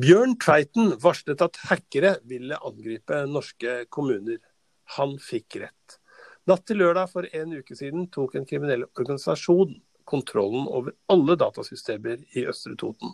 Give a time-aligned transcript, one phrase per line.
[0.00, 4.38] Bjørn Tveiten varslet at hackere ville angripe norske kommuner.
[4.96, 5.96] Han fikk rett.
[6.48, 9.74] Natt til lørdag for en uke siden tok en kriminell organisasjon
[10.08, 13.12] kontrollen over alle datasystemer i Østre Toten.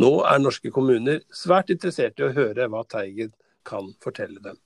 [0.00, 3.34] Nå er norske kommuner svært interessert i å høre hva Teigen
[3.66, 4.56] kan fortelle dem.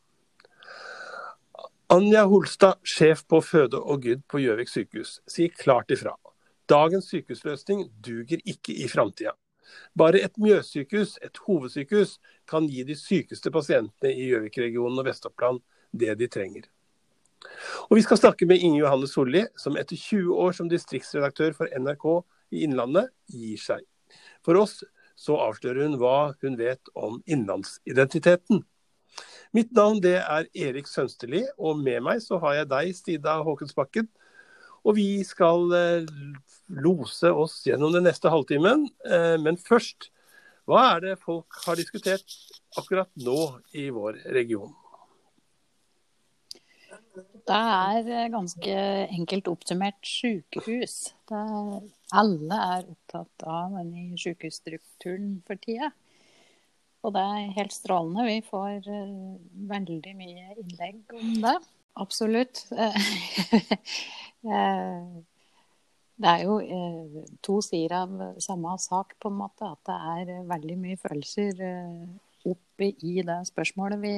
[1.91, 6.14] Anja Holstad, sjef på føde og gyd på Gjøvik sykehus, sier klart ifra.
[6.70, 9.34] Dagens sykehusløsning duger ikke i framtida.
[9.98, 15.61] Bare et Mjøssykehus, et hovedsykehus, kan gi de sykeste pasientene i Gjøvik-regionen og Vest-Oppland
[15.92, 16.69] det de trenger.
[17.88, 21.70] Og Vi skal snakke med Inge Johanne Solli, som etter 20 år som distriktsredaktør for
[21.73, 22.06] NRK
[22.52, 23.84] i Innlandet, gir seg.
[24.45, 24.83] For oss
[25.20, 28.62] så avslører hun hva hun vet om innlandsidentiteten.
[29.52, 34.09] Mitt navn det er Erik Sønsterli, og med meg så har jeg deg, Stida Håkensbakken.
[34.86, 36.09] Og vi skal eh,
[36.81, 38.86] lose oss gjennom den neste halvtimen.
[39.05, 40.09] Eh, men først,
[40.69, 42.36] hva er det folk har diskutert
[42.81, 43.41] akkurat nå
[43.77, 44.73] i vår region?
[47.51, 48.77] Det er eh, ganske
[49.19, 51.01] enkelt oppsummert sykehus.
[51.28, 51.83] Er,
[52.17, 55.91] alle er opptatt av denne sykehusstrukturen for tida.
[57.05, 58.27] Og det er helt strålende.
[58.28, 58.89] Vi får
[59.69, 61.55] veldig mye innlegg om det.
[62.01, 62.67] Absolutt.
[64.41, 65.09] Eh,
[66.17, 69.69] det er jo uh, to sider av samme sak, på en måte.
[69.69, 71.61] At det er veldig mye følelser
[72.48, 74.15] oppe i det spørsmålet vi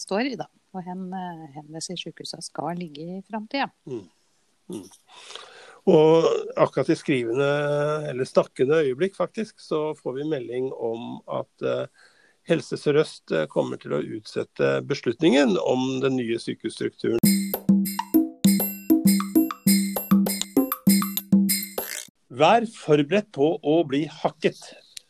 [0.00, 1.08] står i, da og hen,
[1.54, 3.68] hen disse sykehusene skal ligge i framtida.
[3.90, 4.04] Mm.
[4.70, 4.86] Mm.
[5.90, 6.28] Og
[6.60, 7.48] akkurat i skrivende,
[8.10, 12.09] eller snakkende øyeblikk faktisk, så får vi melding om at uh,
[12.50, 17.20] Helse Sør-Øst uh, kommer til å utsette beslutningen om den nye sykehusstrukturen.
[22.40, 24.58] Vær forberedt på å bli hakket.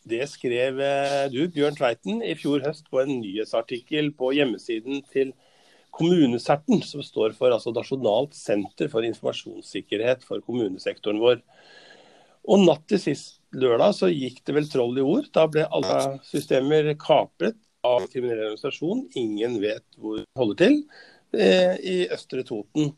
[0.05, 5.33] Det skrev uh, du, Bjørn Tveiten, i fjor høst på en nyhetsartikkel på hjemmesiden til
[5.97, 11.41] Kommuneserten, som står for altså Nasjonalt senter for informasjonssikkerhet for kommunesektoren vår.
[12.53, 15.31] Og natt til sist lørdag så gikk det vel troll i ord.
[15.34, 19.06] Da ble alle systemer kapret av kriminell organisasjon.
[19.19, 20.78] Ingen vet hvor det holder til.
[21.34, 22.93] Eh, I Østre Toten.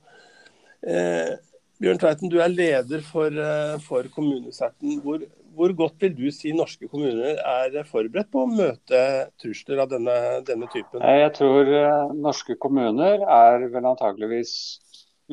[0.82, 1.34] Eh,
[1.82, 5.00] Bjørn Tveiten, du er leder for, eh, for Kommuneserten.
[5.02, 5.24] Hvor,
[5.54, 9.00] hvor godt vil du si norske kommuner er forberedt på å møte
[9.42, 10.14] trusler av denne,
[10.46, 11.02] denne typen?
[11.02, 14.54] Jeg tror eh, norske kommuner er vel antageligvis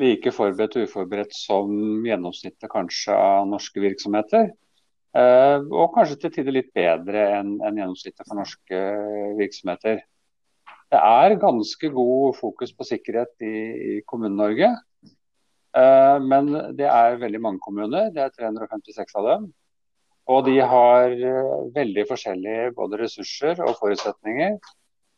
[0.00, 4.50] like forberedt og uforberedt som gjennomsnittet kanskje av norske virksomheter.
[5.10, 8.82] Eh, og kanskje til tider litt bedre enn gjennomsnittet for norske
[9.40, 10.04] virksomheter.
[10.90, 14.70] Det er ganske god fokus på sikkerhet i, i Kommune-Norge.
[15.78, 19.48] Eh, men det er veldig mange kommuner, det er 356 av dem.
[20.30, 24.58] Og de har eh, veldig forskjellige både ressurser og forutsetninger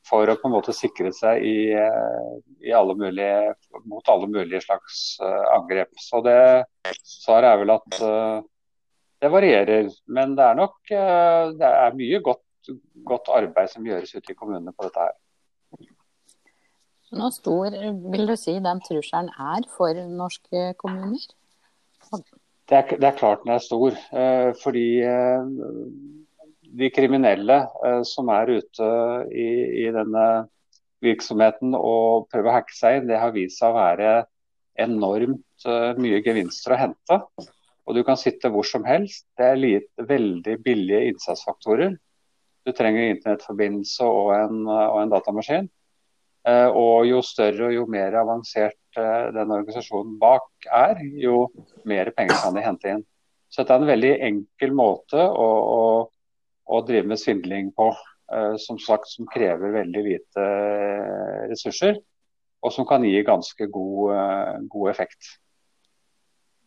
[0.09, 2.31] for å på en måte sikre seg i, eh,
[2.69, 3.53] i alle mulige,
[3.89, 5.93] mot alle mulige slags eh, angrep.
[6.01, 6.39] Så det
[7.05, 8.01] svaret er vel at
[9.23, 9.91] det varierer.
[10.11, 12.73] Men det er nok det er mye godt,
[13.07, 15.19] godt arbeid som gjøres ute i kommunene på dette her.
[17.13, 17.75] Hvor stor
[18.13, 21.21] vil du si den trusselen er for norske kommuner?
[22.69, 23.97] Det er, det er, klart den er stor.
[24.17, 25.51] Eh, fordi eh,
[26.81, 28.89] de kriminelle eh, som er ute
[29.29, 29.49] i,
[29.83, 30.27] i, denne
[31.05, 34.13] virksomheten og prøver å hacke seg inn, det har vist seg å være
[34.81, 35.67] enormt
[36.01, 37.19] mye gevinster å hente.
[37.89, 39.27] Og du kan sitte hvor som helst.
[39.39, 41.97] Det er lite, veldig billige innsatsfaktorer.
[42.63, 45.67] Du trenger internettforbindelse og en, og en datamaskin.
[46.47, 51.47] Og jo større og jo mer avansert Eh, den organisasjonen bak er, jo
[51.89, 53.05] mer penger kan de hente inn.
[53.49, 55.85] Så dette er en veldig enkel måte å, å,
[56.69, 57.89] å drive med svindling på.
[58.33, 62.01] Eh, som sagt, som krever veldig lite eh, ressurser,
[62.63, 65.33] og som kan gi ganske god, god effekt.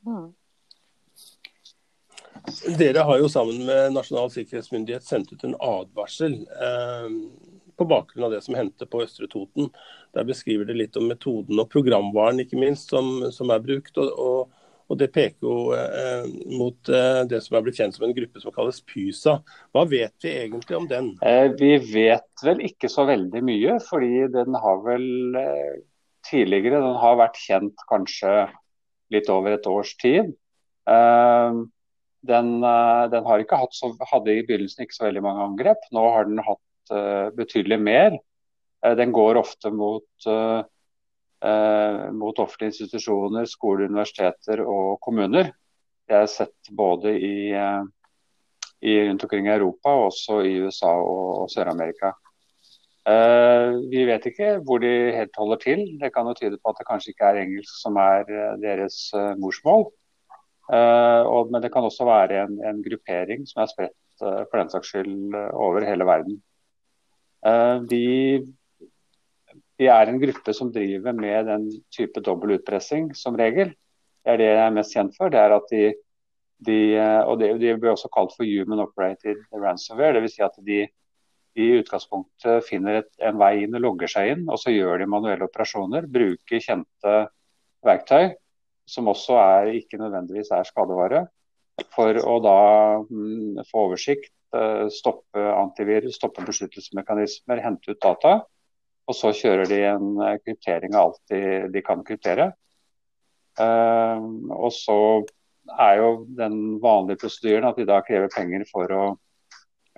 [0.03, 0.33] Mm.
[2.79, 6.41] Dere har jo sammen med Nasjonal sikkerhetsmyndighet sendt ut en advarsel.
[6.45, 7.09] Eh,
[7.75, 9.69] på bakgrunn av det som hendte på Østre Toten.
[10.15, 13.97] Der beskriver det litt om metoden og programvaren ikke minst som, som er brukt.
[13.99, 16.27] og, og, og det peker jo eh,
[16.59, 19.39] mot eh, det som er blitt kjent som en gruppe som kalles PYSA.
[19.73, 21.11] Hva vet vi egentlig om den?
[21.25, 25.79] Eh, vi vet vel ikke så veldig mye, fordi den har vel eh,
[26.29, 28.45] tidligere den har vært kjent kanskje
[29.13, 30.35] litt over et års tid.
[32.25, 33.27] Den, eh, den
[33.71, 35.89] så, hadde i begynnelsen ikke så veldig mange angrep.
[35.93, 38.19] Nå har den hatt Eh, betydelig mer.
[38.85, 40.03] Eh, den går ofte mot,
[42.15, 45.51] mot offentlige institusjoner, skoler, universiteter og kommuner.
[46.09, 47.51] Jeg har sett både i,
[48.81, 52.15] i, rundt omkring i Europa, og også i USA og, og Sør-Amerika.
[53.05, 55.83] Uh, vi vet ikke hvor de helt holder til.
[56.01, 58.25] Det kan jo tyde på at det kanskje ikke er engelsk som er
[58.63, 59.85] deres uh, morsmål.
[60.65, 64.89] Og, men det kan også være en, en gruppering som er spredt for den saks
[64.89, 66.39] skyld over hele verden.
[67.91, 68.05] Vi,
[69.77, 73.75] vi, er en gruppe som driver med den type dobbel utpressing som regel.
[74.25, 75.29] Det er det jeg er mest kjent for.
[75.29, 75.83] det er at de,
[76.65, 76.79] de
[77.27, 80.17] og det, de blir også kalt for human operated ransomware.
[80.17, 80.39] Dvs.
[80.39, 80.85] Si at de
[81.55, 85.07] i utgangspunktet finner et, en vei inn og logger seg inn, og så gjør de
[85.11, 86.07] manuelle operasjoner.
[86.11, 87.13] Bruker kjente
[87.85, 88.33] verktøy,
[88.85, 91.25] som også er, ikke nødvendigvis er skadevare,
[91.95, 92.57] for å da
[93.03, 98.35] mm, få oversikt, eh, stoppe antivirus, stoppe beskyttelsesmekanismer, hente ut data.
[99.05, 101.41] Og så kjører de en eh, kryptering av alt de,
[101.73, 102.53] de kan kryptere.
[103.55, 104.19] Uh,
[104.51, 104.95] og så
[105.79, 109.03] er jo den vanlige prosedyren at de da krever penger for å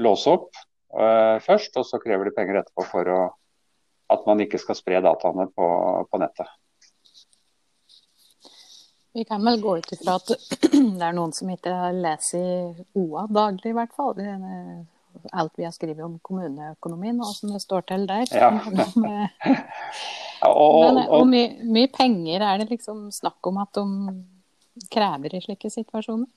[0.06, 0.60] låse opp
[1.42, 3.18] først, og så krever de penger etterpå for å,
[4.14, 5.68] at man ikke skal spre dataene på,
[6.06, 6.54] på, nettet.
[9.18, 10.28] Vi kan vel gå ut ifra at
[10.72, 14.20] det er noen som ikke leser OA daglig, i hvert fall.
[15.34, 18.28] Alt vi har skrevet om kommuneøkonomien og hvordan det står til der.
[18.30, 18.52] Ja.
[20.46, 23.88] Men hvor mye, mye penger er det liksom snakk om at de
[24.94, 26.30] krever i slike situasjoner?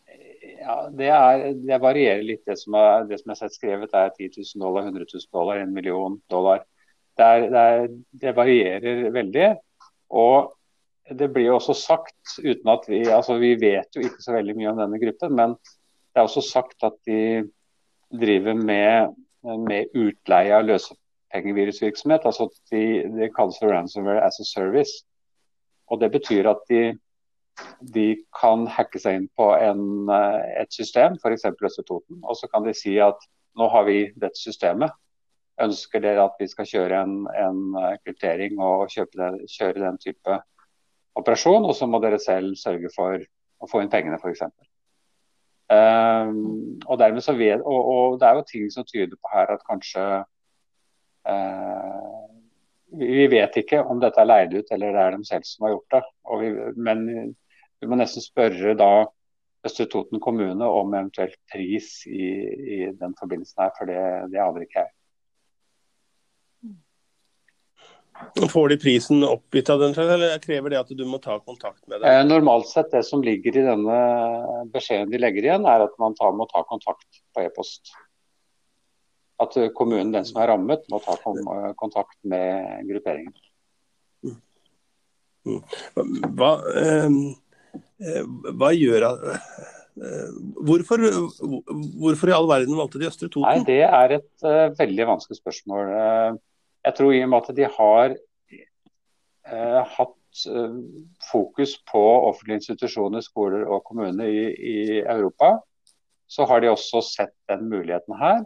[0.60, 2.46] Ja, det, er, det, varierer litt.
[2.48, 5.60] Det som, er, det som er sett skrevet, er 10 000 dollar, 100 000 dollar,
[5.66, 6.64] 1 million dollar.
[7.12, 9.50] Det, er, det, det varierer veldig.
[10.16, 10.56] Og
[11.18, 14.56] det blir jo også sagt, uten at vi altså vi vet jo ikke så veldig
[14.58, 17.44] mye om denne gruppen, men det er også sagt at de
[18.10, 22.26] driver med, med utleie av løsepengevirusvirksomhet.
[22.26, 22.82] altså de,
[23.16, 25.04] Det kalles for ransomware as a service.
[25.90, 26.98] Og Det betyr at de
[27.94, 28.06] de
[28.40, 31.44] kan hacke seg inn på en, et system, f.eks.
[31.50, 33.20] Østre Toten, og så kan de si at
[33.58, 34.94] nå har vi dette systemet.
[35.60, 37.60] Ønsker dere at vi skal kjøre en, en
[38.04, 40.38] kryptering og den, kjøre den type
[41.18, 43.20] operasjon, og så må dere selv sørge for
[43.60, 44.44] å få inn pengene, f.eks.
[45.70, 46.42] Um, ehm,
[46.86, 49.64] og, dermed så ved, og, og, det er jo ting som tyder på her at
[49.68, 50.04] kanskje
[51.28, 52.28] uh,
[52.90, 55.76] vi vet ikke om dette er leid ut eller det er dem selv som har
[55.76, 56.02] gjort det.
[56.40, 56.48] Vi,
[56.88, 57.04] men
[57.80, 58.90] vi må nesten spørre da
[59.66, 62.30] Østre Toten kommune om eventuelt pris i,
[62.76, 64.00] i den forbindelsen her, for det,
[64.32, 64.92] det aner ikke jeg.
[68.52, 72.00] Får de prisen oppgitt av den, eller krever det at du må ta kontakt med
[72.00, 72.08] dem?
[72.10, 73.98] Eh, normalt sett, det som ligger i denne
[74.74, 77.92] beskjeden de legger igjen, er at man tar, må ta kontakt på e-post.
[79.40, 81.16] At kommunen, den som er rammet, må ta
[81.80, 83.32] kontakt med grupperingen.
[84.26, 84.40] Mm.
[85.48, 85.62] Mm.
[86.36, 87.20] Hva, eh,
[88.00, 88.24] Eh,
[88.56, 89.50] hva gjør eh,
[90.64, 91.02] Hvorfor,
[92.00, 93.44] hvorfor, i all verden valgte de Østre Toten?
[93.44, 94.46] Nei, Det er et
[94.78, 95.90] veldig vanskelig spørsmål.
[96.86, 100.16] Jeg tror i og med at de har eh, hatt
[101.26, 105.56] fokus på offentlige institusjoner, skoler og kommuner i, i, Europa,
[106.30, 108.44] så har de også sett den muligheten her.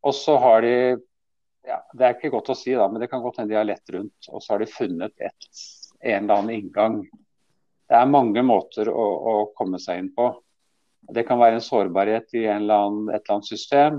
[0.00, 0.72] Og så har de
[1.64, 3.68] ja, Det er ikke godt å si, da, men det kan godt hende de har
[3.68, 4.30] lett rundt.
[4.32, 5.46] Og så har de funnet et,
[6.00, 6.98] en eller annen inngang
[7.88, 10.30] det er mange måter å, å, komme seg inn på.
[11.14, 13.98] Det kan være en sårbarhet i eller annen, et eller annet system.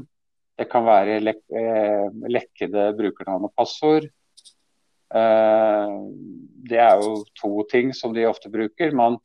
[0.56, 4.08] Det kan være lek, eh, lekkede brukernavn og passord.
[5.16, 5.96] Eh,
[6.70, 8.96] det er jo to ting som de ofte bruker.
[8.96, 9.18] Man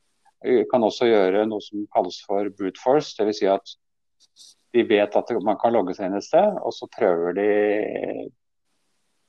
[0.43, 3.15] eh, kan også gjøre noe som kalles for brute force.
[3.17, 3.39] Dvs.
[3.39, 3.75] Si at
[4.75, 7.49] de vet at man kan logge seg inn et sted, og så prøver de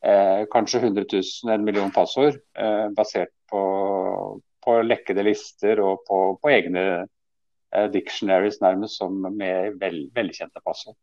[0.03, 3.63] eh, kanskje 100 000, en million passord eh, basert på
[4.63, 10.97] på lekkede lister og på, på egne eh, dictionaries nærmest som med vel, velkjente passord.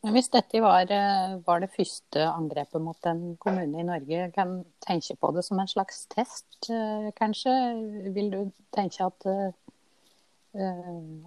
[0.00, 5.16] Hvis dette var, eh, var, det første angrepet mot en kommune i Norge, kan tenke
[5.20, 7.52] på det som en slags test, eh, kanskje?
[8.14, 9.52] Vil du tenke at, eh,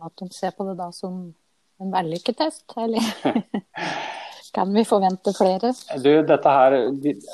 [0.02, 1.36] at de ser på det da som
[1.80, 3.06] en vellykket test, eller?
[4.54, 5.74] Kan vi forvente flere?
[6.02, 6.72] Du, dette her,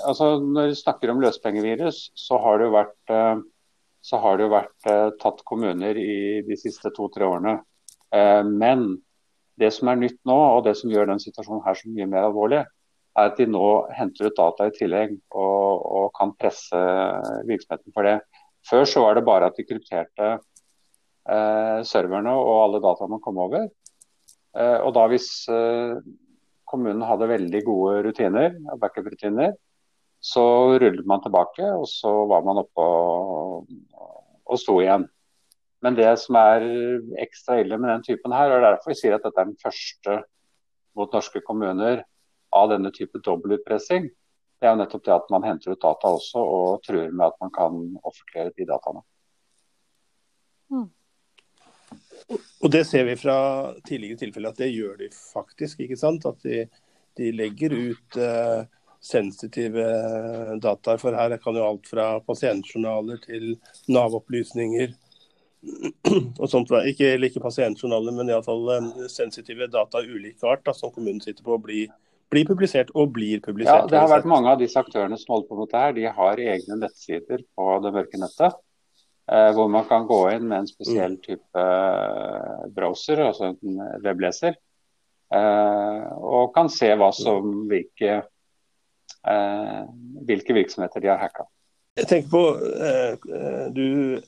[0.07, 3.43] altså når vi snakker om løspengevirus, så har det jo vært,
[3.99, 4.87] så har det vært
[5.19, 7.57] tatt kommuner i de siste to-tre årene.
[8.47, 9.01] Men
[9.59, 12.27] det som er nytt nå, og det som gjør den situasjonen her så mye mer
[12.29, 12.63] alvorlig,
[13.17, 16.79] er at de nå henter ut data i tillegg og, og kan presse
[17.49, 18.19] virksomheten for det.
[18.69, 23.39] Før så var det bare at de krypterte eh, serverne og alle dataene man kom
[23.41, 23.67] over.
[24.55, 25.97] Eh, og da hvis eh,
[26.69, 29.55] kommunen hadde veldig gode rutiner, backup-rutiner.
[30.19, 30.43] Så
[30.75, 33.69] rullet man tilbake, og så var man oppe og,
[34.45, 35.07] og sto igjen.
[35.85, 36.65] Men det som er
[37.23, 40.17] ekstra ille med den typen her, og derfor vi sier at dette er den første
[40.97, 42.03] mot norske kommuner
[42.55, 44.09] av denne type dobbeltutpressing,
[44.59, 47.37] det er jo nettopp det at man henter ut data også og truer med at
[47.39, 49.03] man kan offentliggjøre de dataene.
[50.69, 50.89] Mm.
[52.59, 53.37] Og det ser vi fra
[53.87, 55.79] tidligere tilfeller at det gjør de faktisk.
[55.79, 56.27] ikke sant?
[56.27, 56.65] At de,
[57.17, 58.67] de legger ut uh,
[58.99, 59.85] sensitive
[60.61, 60.97] data.
[60.99, 63.53] For her kan jo alt fra pasientjournaler til
[63.87, 64.91] Nav-opplysninger
[66.41, 66.71] og sånt.
[66.89, 71.43] Ikke, like pasientjournaler, men iallfall eh, sensitive data av ulik art da, som kommunen sitter
[71.45, 71.91] på, blir,
[72.31, 73.85] blir, publisert og blir publisert.
[73.85, 76.07] Ja, det har vært Mange av disse aktørene som holder på med dette, her, de
[76.21, 78.57] har egne nettsider på det mørke nettet.
[79.29, 81.21] Eh, hvor man kan gå inn med en spesiell mm.
[81.27, 84.57] type eh, browser, altså en webleser.
[85.29, 88.15] Eh, og kan se hva som, hvilke,
[89.29, 89.81] eh,
[90.25, 91.45] hvilke virksomheter de har hacka.
[91.99, 94.21] Jeg tenker på, eh, Du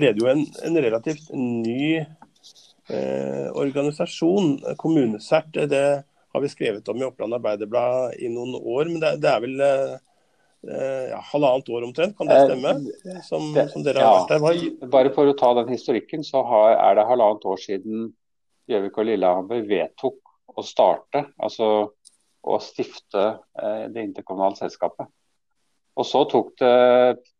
[0.00, 5.52] leder jo en, en relativt ny eh, organisasjon, Kommunesert.
[5.70, 5.84] Det
[6.30, 8.86] har vi skrevet om i Oppland Arbeiderblad i noen år.
[8.90, 9.98] Men det, det er vel eh,
[11.10, 12.74] ja, halvannet år omtrent, kan det stemme?
[13.26, 14.42] Som, som dere har vært der.
[14.44, 14.90] Hva...
[14.92, 18.10] Bare for å ta den historikken, så har, er det halvannet år siden
[18.70, 21.66] Gjøvik og Lillehammer vedtok å starte, altså
[22.40, 23.24] å stifte
[23.60, 25.10] eh, det interkommunale selskapet.
[25.98, 26.70] Og så tok det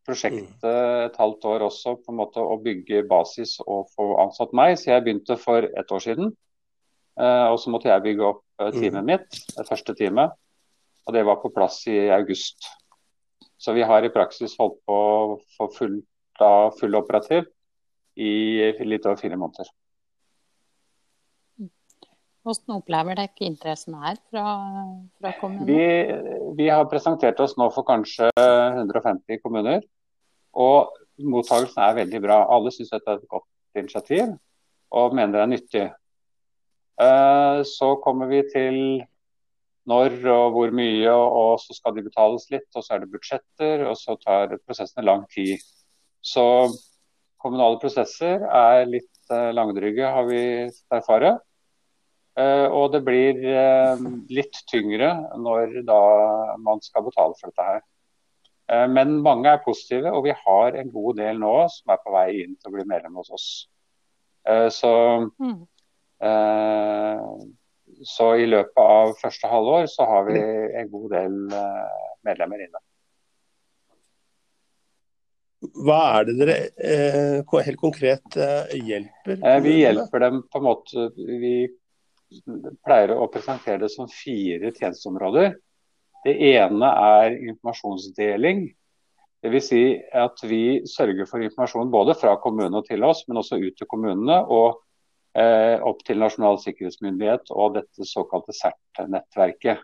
[0.06, 0.66] prosjektet
[1.06, 4.76] et halvt år også på en måte å bygge basis og få ansatt meg.
[4.80, 6.32] Så jeg begynte for ett år siden.
[7.20, 9.08] Eh, og så måtte jeg bygge opp eh, teamet mm.
[9.10, 10.36] mitt, det første teamet.
[11.08, 12.68] Og det var på plass i august.
[13.60, 15.00] Så vi har i praksis holdt på
[15.56, 15.98] for få full,
[16.78, 17.48] full operativ
[18.16, 18.32] i
[18.84, 19.68] litt over fire måneder.
[22.40, 24.44] Hvordan opplever dere interessen her fra,
[25.20, 25.66] fra kommunen?
[25.68, 29.84] Vi, vi, har presentert oss nå for kanskje 150 kommuner.
[30.56, 32.38] Og mottakelsen er veldig bra.
[32.48, 34.32] Alle syns dette er et godt initiativ
[34.90, 35.84] og mener det er nyttig.
[37.00, 38.78] Eh, så kommer vi til
[39.90, 42.68] når og hvor mye, og så skal de betales litt.
[42.74, 45.60] Og så er det budsjetter, og så tar prosessene lang tid.
[46.24, 46.44] Så
[47.40, 50.42] kommunale prosesser er litt langdryge, langdrygge, har vi
[50.90, 51.40] erfart.
[52.40, 56.00] Eh, og det blir eh, litt tyngre når da
[56.62, 57.80] man skal betale for dette her.
[58.70, 62.14] Eh, men mange er positive, og vi har en god del nå som er på
[62.14, 63.50] vei inn til å bli medlem hos oss.
[64.72, 64.90] Så,
[65.36, 65.58] mm.
[68.08, 70.38] så i løpet av første halvår så har vi
[70.80, 71.34] en god del
[72.24, 72.80] medlemmer inne.
[75.84, 76.56] Hva er det dere
[77.68, 78.40] helt konkret
[78.72, 79.44] hjelper?
[79.66, 81.54] Vi hjelper dem på en måte Vi
[82.84, 85.54] pleier å presentere det som fire tjenesteområder.
[86.24, 88.68] Det ene er informasjonsdeling.
[89.40, 89.68] Dvs.
[89.70, 93.88] Si at vi sørger for informasjon både fra kommunene til oss, men også ut til
[93.88, 94.82] kommunene og
[95.32, 99.80] eh, opp til Nasjonal sikkerhetsmyndighet og dette såkalte CERT-nettverket.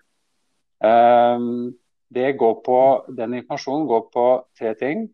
[0.85, 1.49] Eh,
[2.17, 2.79] det går på,
[3.17, 4.27] den informasjonen går på
[4.59, 5.09] tre ting.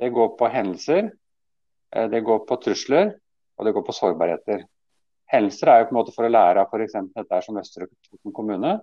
[0.00, 1.12] Det går på hendelser,
[1.94, 3.14] eh, det går på trusler
[3.60, 4.66] og det går på sårbarheter.
[5.30, 6.96] Hendelser er jo på en måte for å lære av f.eks.
[7.14, 8.78] dette som Østre Toten kommune.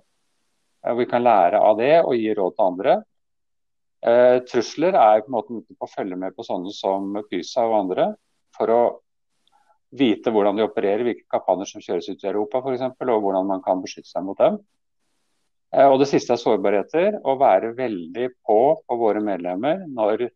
[0.97, 2.93] Vi kan lære av det og gi råd til andre.
[4.07, 8.07] Eh, trusler er på en måte å følge med på sånne som Pysa og andre.
[8.55, 8.81] For å
[9.97, 12.85] vite hvordan de opererer, hvilke kampanjer som kjøres ut i Europa f.eks.
[13.03, 14.59] Og hvordan man kan beskytte seg mot dem.
[15.75, 17.19] Eh, og Det siste er sårbarheter.
[17.27, 20.29] Å være veldig på på våre medlemmer når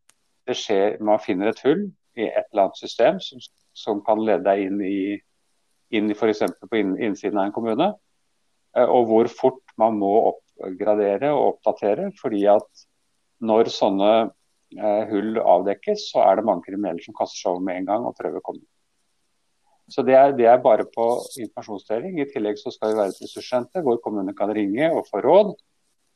[0.51, 1.86] skjer, man finner et hull
[2.20, 3.39] i et eller annet system som,
[3.72, 4.98] som kan lede deg inn i
[5.95, 6.43] inn f.eks.
[6.69, 7.91] på innsiden av en kommune.
[8.77, 12.12] Eh, og hvor fort man må oppgradere og oppdatere.
[12.21, 12.86] fordi at
[13.41, 17.81] når sånne eh, hull avdekkes, så er det mange kriminelle som kaster seg over med
[17.81, 18.65] en gang og prøver å komme.
[19.91, 21.05] Så det er, det er bare på
[21.41, 22.19] informasjonsdeling.
[22.21, 25.51] I tillegg så skal vi være et ressurssenter hvor kommunene kan ringe og få råd.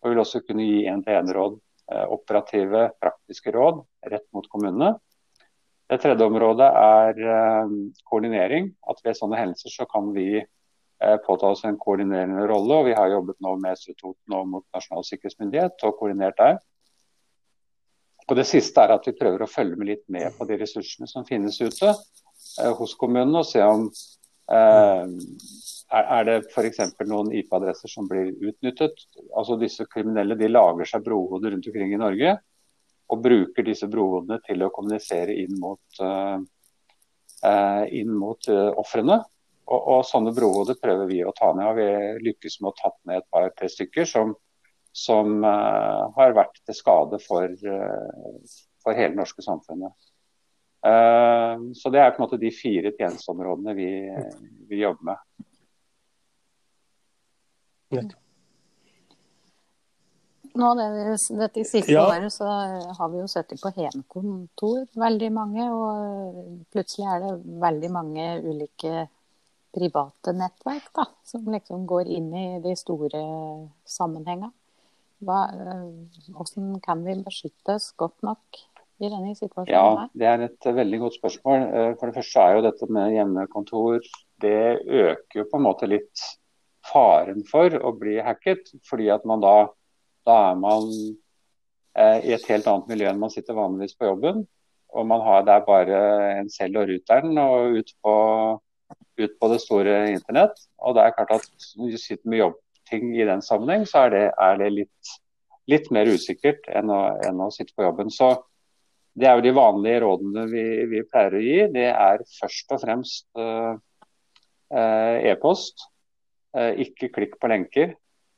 [0.03, 1.57] Og vil også kunne gi én-til-én-råd,
[1.91, 3.81] eh, operative, praktiske råd
[4.13, 4.93] rett mot kommunene.
[5.85, 7.73] Det tredje området er eh,
[8.09, 8.71] koordinering.
[8.89, 12.79] At ved sånne hendelser så kan vi eh, påta oss en koordinerende rolle.
[12.79, 16.57] og Vi har jobbet nå med Sutoten og mot Nasjonal sikkerhetsmyndighet og koordinert der.
[18.25, 21.05] Og Det siste er at vi prøver å følge med litt med på de ressursene
[21.09, 23.43] som finnes ute eh, hos kommunene.
[23.43, 25.05] og se om eh,
[25.95, 26.81] er det f.eks.
[27.05, 29.05] noen IP-adresser som blir utnyttet.
[29.37, 32.39] Altså Disse kriminelle de lager seg brohoder rundt omkring i Norge
[33.11, 36.39] og bruker disse brohodene til å kommunisere inn mot, uh,
[38.11, 39.19] mot uh, ofrene.
[39.65, 41.67] Og, og, sånne brohoder prøver vi å ta ned.
[41.69, 44.35] og Vi lykkes med å tatt ned et par-tre stykker som,
[44.93, 47.55] som uh, har vært til skade for,
[48.83, 49.93] for hele det norske samfunnet.
[50.85, 53.87] Så det er på en måte de fire tjenesteområdene vi,
[54.69, 55.17] vi jobber med.
[60.55, 60.85] Nå det,
[61.39, 62.05] dette siste ja.
[62.07, 67.33] året så har vi jo sittet på hjemmekontor veldig mange, og plutselig er det
[67.63, 69.07] veldig mange ulike
[69.75, 73.23] private nettverk da, som liksom går inn i de store
[73.89, 74.53] sammenhengene.
[75.25, 78.63] Hvordan eh, kan vi beskytte oss godt nok
[79.03, 79.71] i denne situasjonen?
[79.71, 81.67] Ja, Det er et veldig godt spørsmål.
[81.67, 83.99] Eh, for det første er jo dette med hjemmekontor
[84.41, 86.25] Det øker jo på en måte litt
[86.85, 88.71] faren for å bli hacket.
[88.89, 89.55] fordi at man da
[90.25, 90.89] da er man
[91.97, 94.43] eh, i et helt annet miljø enn man sitter vanligvis på jobben.
[94.95, 95.99] Og man har der bare
[96.39, 98.15] en selv og ruteren og ut på,
[99.21, 100.59] ut på det store internett.
[100.79, 104.13] Og det er klart at når du sitter med jobbting i den sammenheng, så er
[104.13, 105.15] det, er det litt,
[105.71, 108.13] litt, mer usikkert enn å, enn å, sitte på jobben.
[108.13, 108.31] Så
[109.15, 111.59] det er jo de vanlige rådene vi, vi pleier å gi.
[111.75, 113.75] Det er først og fremst uh,
[114.71, 115.87] e-post.
[116.55, 117.95] Eh, ikke klikk på lenker.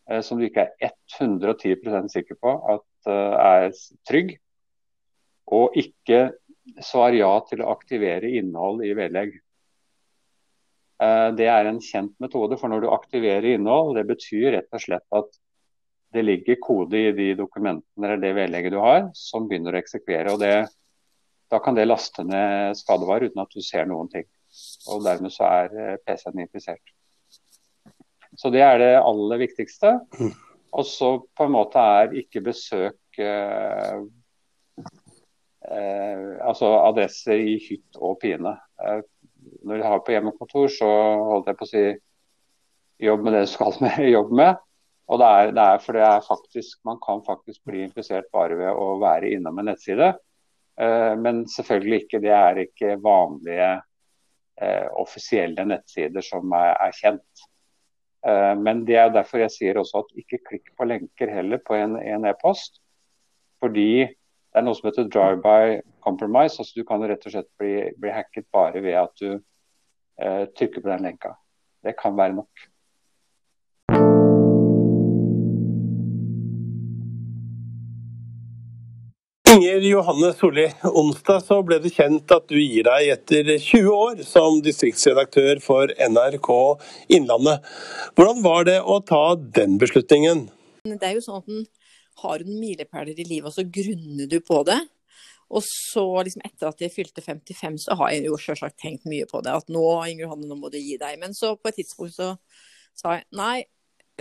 [0.10, 3.72] Eh, som du ikke er 110% sikker på at eh, er
[4.08, 4.38] trygg.
[5.58, 6.30] Og ikke
[6.84, 9.36] svar ja til å aktivere innhold i vedlegg.
[11.04, 14.84] Eh, det er en kjent metode, for når du aktiverer innhold, det betyr rett og
[14.84, 15.38] slett at
[16.16, 20.34] det ligger kode i de dokumentene eller det vedlegget du har, som begynner å eksekvere.
[20.34, 20.70] og det,
[21.52, 24.28] Da kan det laste ned skadevarer uten at du ser noen ting.
[24.88, 26.97] Og Dermed så er PC-en infisert.
[28.38, 29.98] Så det er det aller viktigste.
[30.20, 30.34] Mm.
[30.78, 34.02] Og så på en måte er ikke besøk eh,
[35.72, 38.54] eh, Altså adresser i hytt og pine.
[38.84, 39.02] Eh,
[39.66, 40.92] når du har på hjemmekontor, så
[41.32, 41.84] holdt jeg på å si
[43.08, 44.64] jobb med det du skal med, jobbe med.
[45.08, 48.58] Og det er, det er for det er faktisk, Man kan faktisk bli infisert bare
[48.60, 50.14] ved å være innom en nettside.
[50.82, 53.70] Eh, men selvfølgelig ikke, det er ikke vanlige
[54.62, 57.48] eh, offisielle nettsider som er, er kjent.
[58.26, 61.78] Eh, men det er derfor jeg sier også at ikke klikk på lenker heller på
[61.78, 62.80] en e-post.
[62.80, 62.86] E
[63.62, 66.58] fordi det er noe som heter drive-by compromise.
[66.60, 70.82] altså Du kan rett og slett bli, bli hacket bare ved at du eh, trykker
[70.82, 71.34] på den lenka.
[71.84, 72.68] Det kan være nok.
[79.68, 84.20] Inger Johanne Solli, onsdag så ble det kjent at du gir deg etter 20 år
[84.24, 86.48] som distriktsredaktør for NRK
[87.18, 87.66] Innlandet.
[88.16, 90.46] Hvordan var det å ta den beslutningen?
[90.88, 91.66] Det er jo sånn at en
[92.22, 94.78] har noen milepæler i livet, og så grunner du på det.
[95.52, 99.28] Og så liksom etter at jeg fylte 55, så har jeg jo selvsagt tenkt mye
[99.28, 99.52] på det.
[99.52, 101.18] At nå, Inger Johanne, nå må du gi deg.
[101.20, 102.30] Men så på et tidspunkt så
[102.96, 103.66] sa jeg nei,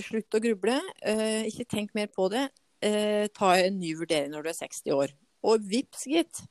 [0.09, 0.81] slutt å gruble.
[1.07, 2.49] Eh, ikke tenk mer på det.
[2.83, 5.15] Eh, ta en ny vurdering når du er 60 år.
[5.47, 6.43] Og vips, gitt.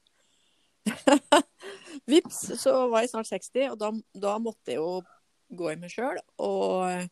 [2.12, 3.92] vips, så var jeg snart 60, og da,
[4.28, 5.02] da måtte jeg jo
[5.56, 6.20] gå i meg sjøl.
[6.44, 7.06] Og,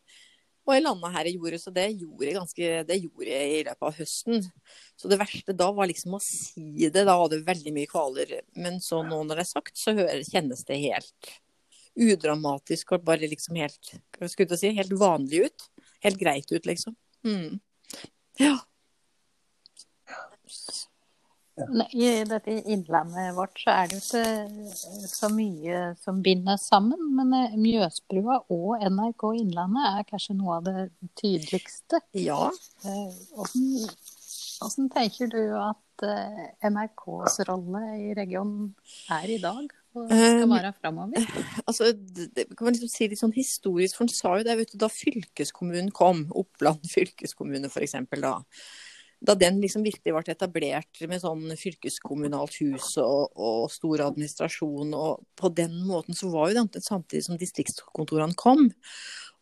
[0.63, 3.63] og, jeg landa her jeg gjorde, så det gjorde jeg, ganske, det gjorde jeg i
[3.67, 4.49] løpet av høsten.
[4.99, 7.05] Så det verste da var liksom å si det.
[7.07, 8.35] Da hadde jeg veldig mye kvaler.
[8.57, 11.33] Men så nå når det er sagt, så hører, kjennes det helt
[11.93, 15.67] udramatisk og bare liksom helt hva skulle jeg si, helt vanlig ut.
[16.03, 16.95] Helt greit ut, liksom.
[17.23, 17.59] Mm.
[18.41, 18.57] Ja.
[21.53, 27.11] I dette innlandet vårt så er det jo ikke eh, så mye som binder sammen.
[27.13, 30.87] Men eh, Mjøsbrua og NRK Innlandet er kanskje noe av det
[31.19, 32.01] tydeligste.
[32.17, 32.47] Ja.
[32.81, 33.67] Hvordan,
[34.57, 35.79] hvordan tenker du at
[36.65, 38.73] NRKs rolle i regionen
[39.13, 39.69] er i dag?
[39.93, 41.27] Og skal være framover?
[41.67, 44.73] Altså, det kan man liksom si litt sånn historisk, for han sa jo det vet
[44.73, 47.93] du, da fylkeskommunen kom, Oppland fylkeskommune f.eks.
[48.17, 48.39] da
[49.23, 55.23] da den liksom virkelig ble etablert med sånn fylkeskommunalt hus og, og, stor administrasjon, og
[55.39, 58.67] på den måten så var jo det samtidig som distriktskontorene kom.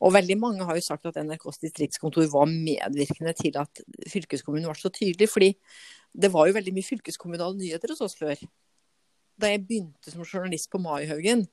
[0.02, 4.78] Og veldig mange har jo sagt at NRKs distriktskontor var medvirkende til at fylkeskommunen var
[4.78, 5.52] så tydelig, fordi
[6.14, 8.38] det var jo veldig mye fylkeskommunale nyheter hos oss før.
[9.42, 11.48] Da jeg begynte som journalist på Maihaugen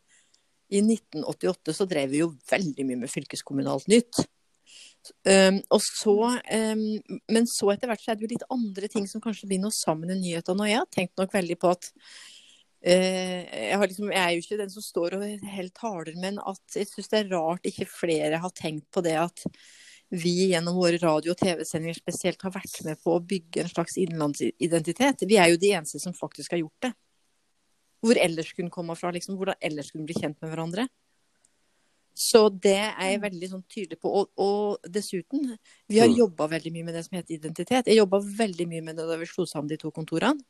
[0.69, 4.27] i 1988, så drev vi jo veldig mye med fylkeskommunalt nytt.
[5.25, 6.15] Um, så,
[6.53, 6.83] um,
[7.33, 9.81] men så etter hvert så er det jo litt andre ting som kanskje binder oss
[9.85, 10.65] sammen i nyhetene.
[10.65, 14.61] Og jeg har tenkt nok veldig på at uh, jeg, liksom, jeg, er jo ikke
[14.61, 15.27] den som står og
[15.57, 19.17] helt taler, men at jeg syns det er rart ikke flere har tenkt på det
[19.23, 19.47] at
[20.09, 23.99] vi gjennom våre radio- og TV-sendinger spesielt har vært med på å bygge en slags
[24.01, 25.27] innlandsidentitet.
[25.29, 26.93] Vi er jo de eneste som faktisk har gjort det.
[28.01, 29.37] Hvor ellers kunne komme fra, liksom.
[29.37, 30.87] Hvordan ellers kunne bli kjent med hverandre.
[32.19, 33.25] Så det er jeg mm.
[33.29, 34.11] veldig sånn tydelig på.
[34.11, 35.53] Og, og, dessuten,
[35.87, 36.17] vi har mm.
[36.19, 37.91] jobba veldig mye med det som heter identitet.
[37.91, 40.43] Jeg jobba veldig mye med det da vi slo sammen de to kontorene.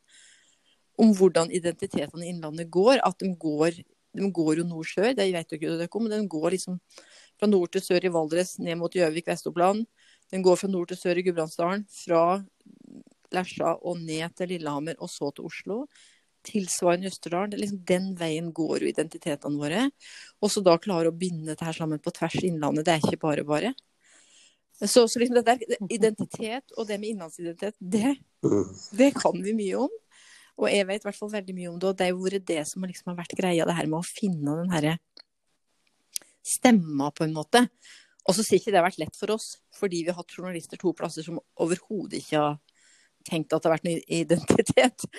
[0.99, 2.99] om hvordan identitetene i Innlandet går.
[3.05, 3.77] At de går,
[4.17, 6.79] de går jo nord-sør, det vet jo ikke dere om, men de går liksom
[7.39, 9.85] fra nord til sør i Valdres, ned mot Gjøvik, Vest-Oppland.
[10.33, 12.41] Den går fra nord til sør i Gudbrandsdalen, fra
[13.31, 15.85] Lesja og ned til Lillehammer, og så til Oslo.
[16.47, 17.57] Tilsvarende i Østerdalen.
[17.59, 19.85] Liksom den veien går jo identitetene våre.
[20.39, 23.23] Og så da klare å binde dette her sammen på tvers Innlandet, det er ikke
[23.27, 23.73] bare bare.
[24.79, 28.13] Så, så liksom det der, identitet og det med innlandsidentitet, det,
[28.95, 29.95] det kan vi mye om.
[30.59, 32.61] Og jeg vet i hvert fall veldig mye om det, og det har vært det
[32.67, 34.95] som liksom har vært greia, det her med å finne den herre
[36.47, 37.65] stemma, på en måte.
[38.27, 40.79] Og så sier ikke det har vært lett for oss, fordi vi har hatt journalister
[40.79, 42.57] to plasser som overhodet ikke har
[43.27, 45.05] tenkt at det har vært en identitet.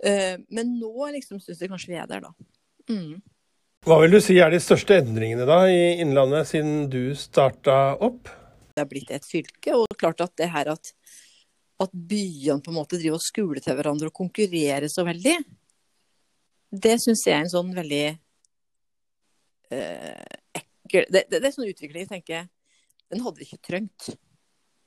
[0.00, 2.30] Eh, men nå liksom syns jeg kanskje vi er der, da.
[2.90, 3.20] Mm.
[3.84, 8.28] Hva vil du si er de største endringene da i Innlandet siden du starta opp?
[8.74, 10.92] Det har blitt et fylke, og klart at det her at,
[11.84, 15.36] at byene på en måte driver og skuler til hverandre og konkurrerer så veldig,
[16.70, 18.04] det syns jeg er en sånn veldig
[19.74, 20.24] eh,
[20.60, 22.50] ekkel det, det, det, er sånn utvikling tenker jeg
[23.10, 24.12] den hadde vi ikke trengt.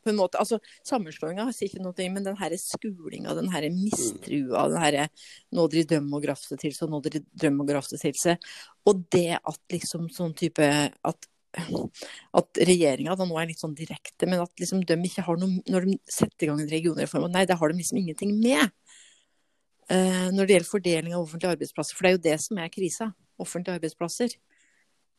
[0.04, 4.68] På en måte, altså Sammenslåinga sier ikke noe, men den her skulinga, den her mistrua,
[4.74, 5.00] den her
[5.54, 8.50] Nå dere dømmer og grafter til seg, nå dere dømmer og grafter til seg.
[8.90, 14.42] Og det at liksom sånn type at at regjeringa nå er litt sånn direkte, men
[14.42, 17.60] at liksom de ikke har noe Når de setter i gang en regionreform, nei, det
[17.60, 18.72] har de liksom ingenting med.
[19.92, 22.74] Uh, når det gjelder fordeling av offentlige arbeidsplasser, for det er jo det som er
[22.74, 23.12] krisa.
[23.42, 24.34] Offentlige arbeidsplasser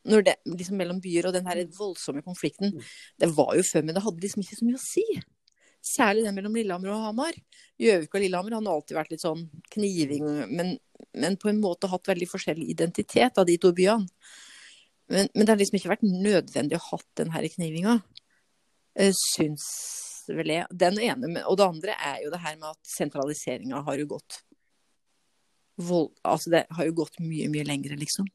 [0.05, 2.75] når det, liksom mellom byer og den her voldsomme konflikten
[3.19, 5.05] Det var jo før, men det hadde liksom ikke så mye å si.
[5.85, 7.37] Særlig den mellom Lillehammer og Hamar.
[7.81, 9.43] Gjøvik og Lillehammer har alltid vært litt sånn
[9.75, 10.75] kniving, men,
[11.13, 14.09] men, på en måte hatt veldig forskjellig identitet av de to byene.
[15.11, 17.99] Men, men, det har liksom ikke vært nødvendig å ha den her knivinga.
[18.97, 19.67] Eh, syns
[20.31, 20.65] vel jeg.
[20.73, 21.43] Den ene.
[21.45, 24.41] Og det andre er jo det her med at sentraliseringa har jo gått
[25.75, 28.29] vold, Altså det har jo gått mye, mye lengre, liksom.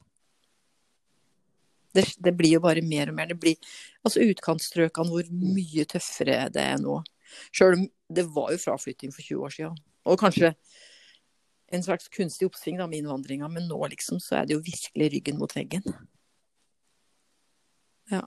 [1.95, 3.31] Det, det, blir jo bare mer og mer.
[3.31, 3.73] Det blir
[4.05, 7.01] altså utkantstrøkene hvor mye tøffere det er nå.
[7.55, 9.77] Sjøl om det var jo fraflytting for 20 år siden.
[10.07, 10.53] Og kanskje
[11.71, 15.11] en slags kunstig oppsving da, med innvandringa, men nå liksom så er det jo virkelig
[15.13, 15.85] ryggen mot veggen.
[18.11, 18.25] Ja.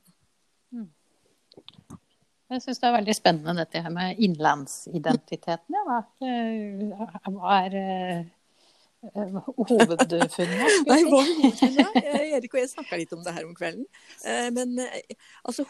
[0.72, 0.88] Mm.
[2.54, 5.76] Jeg syns det er veldig spennende dette her med innlandsidentiteten.
[5.76, 8.24] Ja, hva er hva Eh,
[9.12, 10.78] hovedfunnet?
[10.90, 11.98] Nei, hva er hovedfunnet?
[12.36, 13.86] Erik og jeg snakka litt om det her om kvelden.
[14.24, 15.66] Eh, men eh, altså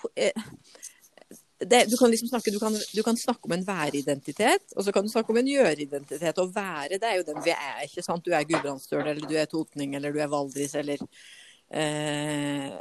[1.64, 4.92] det, du, kan liksom snakke, du, kan, du kan snakke om en væridentitet, og så
[4.92, 6.40] kan du snakke om en gjøreidentitet.
[6.42, 8.25] Og være, det er jo den vi er, ikke sant.
[8.27, 11.03] Du er gudbrandsdøl, eller du er totning, eller du er valdris, eller
[11.70, 12.73] eh,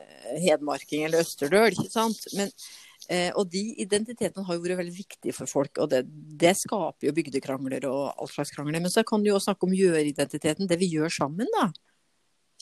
[0.43, 2.27] hedmarking, eller østerdøl, ikke sant.
[2.37, 2.92] Men Eh,
[3.35, 6.05] og de identitetene har jo vært veldig viktige for folk, og det,
[6.39, 8.79] det, skaper jo bygdekrangler og all slags krangler.
[8.79, 11.67] Men så kan du jo også snakke om gjøridentiteten, det vi gjør sammen, da.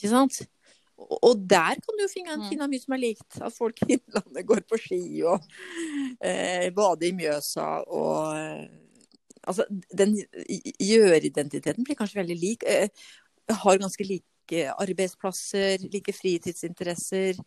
[0.00, 0.40] Ikke sant?
[1.02, 2.46] Og, der kan du finne, mm.
[2.50, 3.38] finne, mye som er likt.
[3.40, 5.44] At folk i Innlandet går på ski og
[6.20, 8.64] eh, bader i Mjøsa og eh,
[9.42, 10.12] Altså, den
[10.78, 12.62] gjøridentiteten blir kanskje veldig lik.
[12.62, 12.86] Eh,
[13.50, 17.40] har ganske like arbeidsplasser, like fritidsinteresser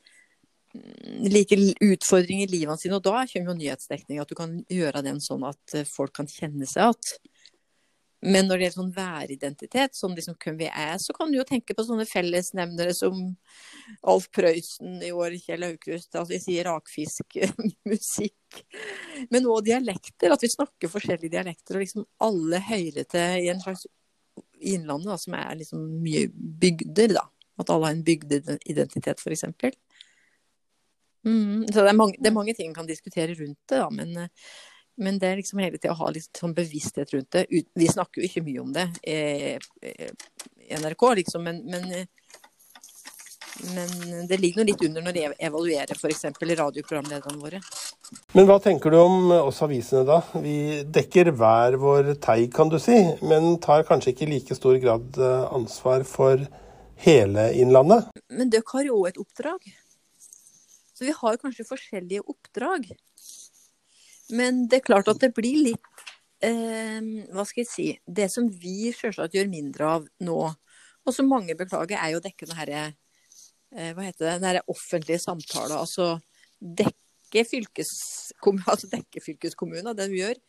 [1.32, 2.98] like utfordringer i livet sine.
[2.98, 6.30] Og da kommer jo nyhetsdekning, at du kan gjøre den sånn at eh, folk kan
[6.30, 7.32] kjenne seg igjen.
[8.26, 11.46] Men når det gjelder sånn væridentitet, sånn liksom hvem vi er, så kan du jo
[11.46, 13.20] tenke på sånne fellesnevnere som
[14.08, 17.38] Alf Prøysen i år, Kjell Aukrust, altså jeg sier rakfisk,
[17.92, 18.64] musikk.
[19.30, 23.86] Men òg dialekter, at vi snakker forskjellige dialekter, og liksom alle hører i en slags
[24.66, 27.22] Innlandet, da, som er liksom mye bygder, da.
[27.60, 29.46] At alle har en bygdeidentitet, f.eks.
[31.26, 33.90] Mm, så det er, mange, det er, mange, ting man kan diskutere rundt det, da,
[33.90, 34.52] men, eh,
[35.02, 37.46] men det er liksom hele tida å ha litt sånn bevissthet rundt det.
[37.50, 39.58] Vi snakker jo ikke mye om det i,
[40.78, 42.06] NRK, liksom, men, men,
[43.74, 46.26] men det ligger noe litt under når de evaluerer f.eks.
[46.40, 47.62] radioprogramlederne våre.
[48.38, 50.20] Men hva tenker du om oss avisene, da?
[50.44, 54.78] Vi dekker hver vår teig, kan du si, men tar kanskje ikke i like stor
[54.84, 56.46] grad eh, ansvar for
[57.06, 58.12] hele Innlandet?
[58.30, 59.74] Men dere har jo òg et oppdrag.
[60.96, 62.88] Så vi har kanskje forskjellige oppdrag.
[64.36, 66.06] Men det er klart at det blir litt
[66.46, 70.40] eh, Hva skal jeg si Det som vi selvsagt gjør mindre av nå,
[71.06, 74.32] og som mange beklager, er jo å dekke den herre eh, Hva heter det?
[74.40, 75.78] Den herre offentlige samtalen.
[75.78, 76.16] Altså
[76.58, 80.42] dekke fylkeskommunen, altså dekke fylkeskommunen, det vi gjør.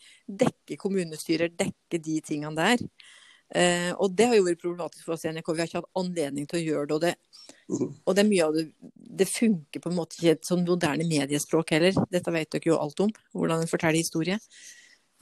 [0.44, 2.86] Dekke kommunestyrer, dekke de tingene der.
[3.54, 5.52] Eh, og det har jo vært problematisk for oss i NRK.
[5.52, 6.96] Vi har ikke hatt anledning til å gjøre det.
[6.96, 7.12] Og det,
[7.72, 7.92] mhm.
[8.02, 8.64] og det er mye av det
[9.16, 11.96] Det funker på en måte ikke et sånn moderne mediespråk heller.
[12.12, 14.36] Dette vet dere jo alt om, hvordan en forteller historie.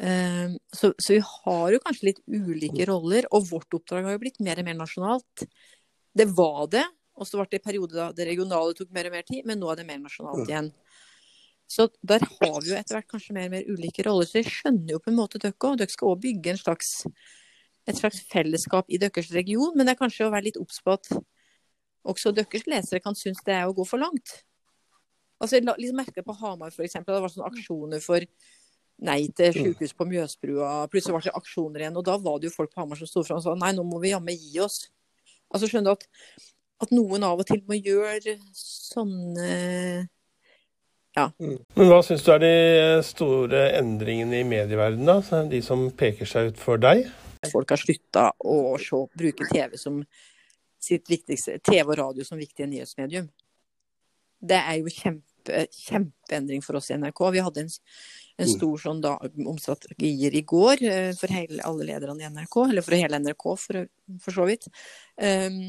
[0.02, 4.24] Eh, så, så vi har jo kanskje litt ulike roller, og vårt oppdrag har jo
[4.24, 5.46] blitt mer og mer nasjonalt.
[6.14, 6.84] Det var det,
[7.14, 9.60] og så ble det en periode da det regionale tok mer og mer tid, men
[9.60, 10.72] nå er det mer nasjonalt igjen.
[11.70, 14.28] Så der har vi jo etter hvert kanskje mer og mer ulike roller.
[14.28, 15.78] Så jeg skjønner jo på en måte dere òg.
[15.80, 16.90] Dere skal òg bygge en slags,
[17.88, 20.94] et slags fellesskap i deres region, men det er kanskje å være litt obs på
[20.96, 21.10] at
[22.04, 24.40] også deres lesere kan synes det er å gå for langt.
[25.40, 26.96] Altså, Jeg liksom merket på Hamar f.eks.
[27.04, 28.24] Det var sånne aksjoner for
[29.04, 30.86] nei til sykehus på Mjøsbrua.
[30.92, 31.96] Plutselig var det aksjoner igjen.
[31.98, 33.84] Og da var det jo folk på Hamar som sto fram og sa nei, nå
[33.88, 34.84] må vi jammen gi oss.
[35.52, 36.06] Altså skjønner du at,
[36.86, 39.48] at noen av og til må gjøre sånne
[41.14, 41.28] ja.
[41.38, 41.58] Mm.
[41.76, 42.54] Men hva syns du er de
[43.06, 45.44] store endringene i medieverdenen, da?
[45.50, 47.04] De som peker seg ut for deg?
[47.52, 50.00] Folk har slutta å se, bruke TV som
[50.84, 53.30] sitt viktigste, TV og radio som viktige nyhetsmedium.
[54.44, 57.22] Det er jo kjempe, kjempeendring for oss i NRK.
[57.32, 57.70] Vi hadde en,
[58.36, 58.52] en mm.
[58.56, 62.84] stor sånn dag om strategier i går eh, for hele, alle lederne i NRK, eller
[62.84, 63.80] for hele NRK for,
[64.26, 64.68] for så vidt.
[65.16, 65.62] Um,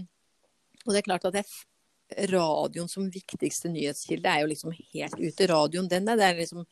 [0.86, 1.46] og det er klart at det
[2.30, 5.48] radioen som viktigste nyhetskilde er jo liksom helt ute.
[5.50, 6.66] Radioen den er, det er liksom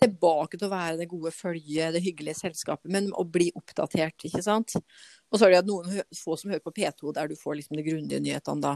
[0.00, 4.42] tilbake til å være det gode følget, det hyggelige selskapet, men å bli oppdatert, ikke
[4.44, 4.76] sant.
[5.30, 7.78] Og så er det at noen få som hører på P2, der du får liksom
[7.78, 8.74] de grundige nyhetene da.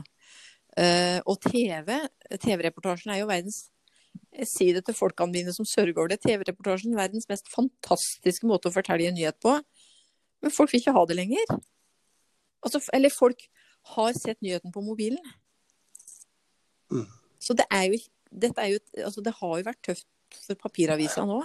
[0.71, 1.97] Uh, og TV,
[2.39, 3.67] TV-reportasjen er jo verdens
[4.31, 6.21] jeg sier det til folkene mine som sørger over det.
[6.23, 9.53] TV-reportasjen verdens mest fantastiske måte å fortelle en nyhet på.
[10.41, 11.53] Men folk vil ikke ha det lenger.
[12.65, 13.43] Altså, eller folk
[13.95, 15.23] har sett nyheten på mobilen.
[16.91, 17.07] Mm.
[17.43, 20.07] Så det er jo dette er jo, altså det har jo vært tøft
[20.39, 21.43] for papiravisa nå.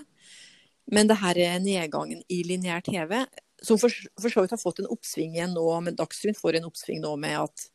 [0.93, 3.23] Men det her er nedgangen i lineær TV,
[3.65, 6.67] som for, for, så vidt har fått en oppsving igjen nå, men Dagsrevyen får en
[6.69, 7.69] oppsving nå med at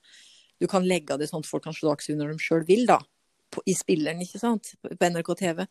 [0.61, 2.85] du kan legge av det sånn at folk kan slå Dagsrevyen når de sjøl vil,
[2.91, 3.01] da.
[3.51, 4.75] På, I spilleren, ikke sant.
[4.85, 5.65] På NRK TV.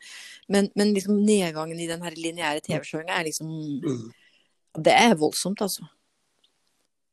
[0.52, 3.54] Men, men liksom nedgangen i den her lineære TV-kjøringa er liksom
[3.86, 4.10] mm.
[4.80, 5.88] Det er voldsomt, altså.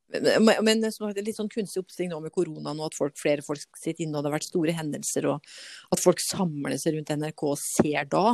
[0.07, 3.43] Men, som det er litt sånn kunstig oppsving nå med korona nå, at folk, flere
[3.43, 5.57] folk sitter inne, og det har vært store hendelser, og
[5.95, 8.27] at folk samler seg rundt NRK og ser da.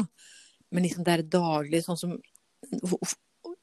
[0.73, 2.19] Men liksom det er daglig, sånn som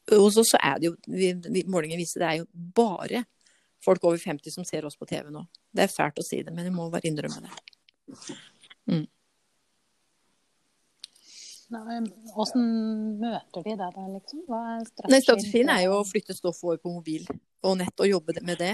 [0.10, 1.30] Og så er det jo vi,
[1.70, 3.24] Målinger viser det er jo bare
[3.86, 5.46] folk over 50 som ser oss på TV nå.
[5.72, 7.54] Det er fælt å si det, men jeg må bare innrømme det.
[8.90, 9.06] Mm.
[11.70, 14.42] Møter de deg da, liksom?
[14.50, 15.14] Hva er strategien?
[15.14, 17.30] Nei, strategien er jo å flytte stoffet over på mobil
[17.66, 18.74] og nett og jobbe med det.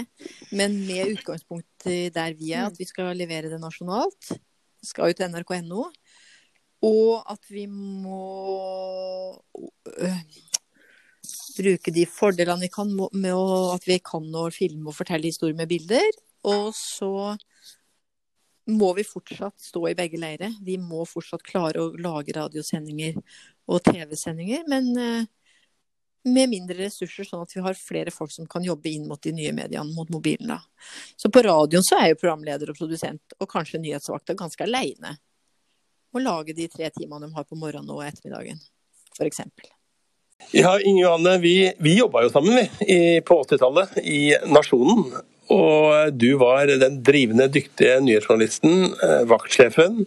[0.54, 4.36] Men med utgangspunkt der vi er, at vi skal levere det nasjonalt.
[4.84, 5.88] Skal jo til nrk.no.
[6.86, 8.20] Og at vi må
[9.96, 10.20] øh,
[11.56, 15.56] bruke de fordelene vi kan med å, at vi kan å filme og fortelle historier
[15.58, 16.20] med bilder.
[16.46, 17.34] Og så
[18.66, 20.54] må vi fortsatt stå i begge leirer.
[20.66, 23.18] Vi må fortsatt klare å lage radiosendinger
[23.70, 25.26] og TV-sendinger, men uh,
[26.26, 29.32] med mindre ressurser, sånn at vi har flere folk som kan jobbe inn mot de
[29.36, 30.58] nye mediene, mot mobilene.
[31.16, 35.16] Så på radioen så er jo programleder og produsent, og kanskje nyhetsvakta, ganske aleine.
[36.16, 38.60] Å lage de tre timene de har på morgenen og ettermiddagen,
[39.16, 39.42] f.eks.
[40.52, 44.20] Ja, Inge Johanne, vi, vi jobba jo sammen vi, på 80-tallet i
[44.52, 45.14] Nasjonen.
[45.52, 50.06] Og du var den drivende, dyktige nyhetsjournalisten, eh, vaktsjefen,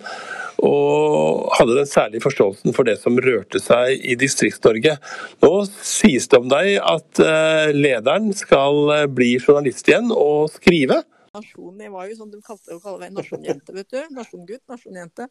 [0.59, 4.97] og hadde den særlige forståelsen for det som rørte seg i Distrikts-Norge.
[5.43, 11.01] Nå sies det om deg at eh, lederen skal eh, bli journalist igjen og skrive.
[11.29, 13.99] Nasjonen, Jeg var jo sånn de kalte å kalle meg nasjonjente, vet du.
[14.17, 15.27] Nasjongutt, nasjonjente.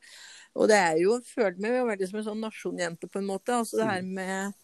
[0.56, 3.56] Og det er jo, føler meg veldig som en sånn nasjonjente på en måte.
[3.58, 4.54] Altså det her med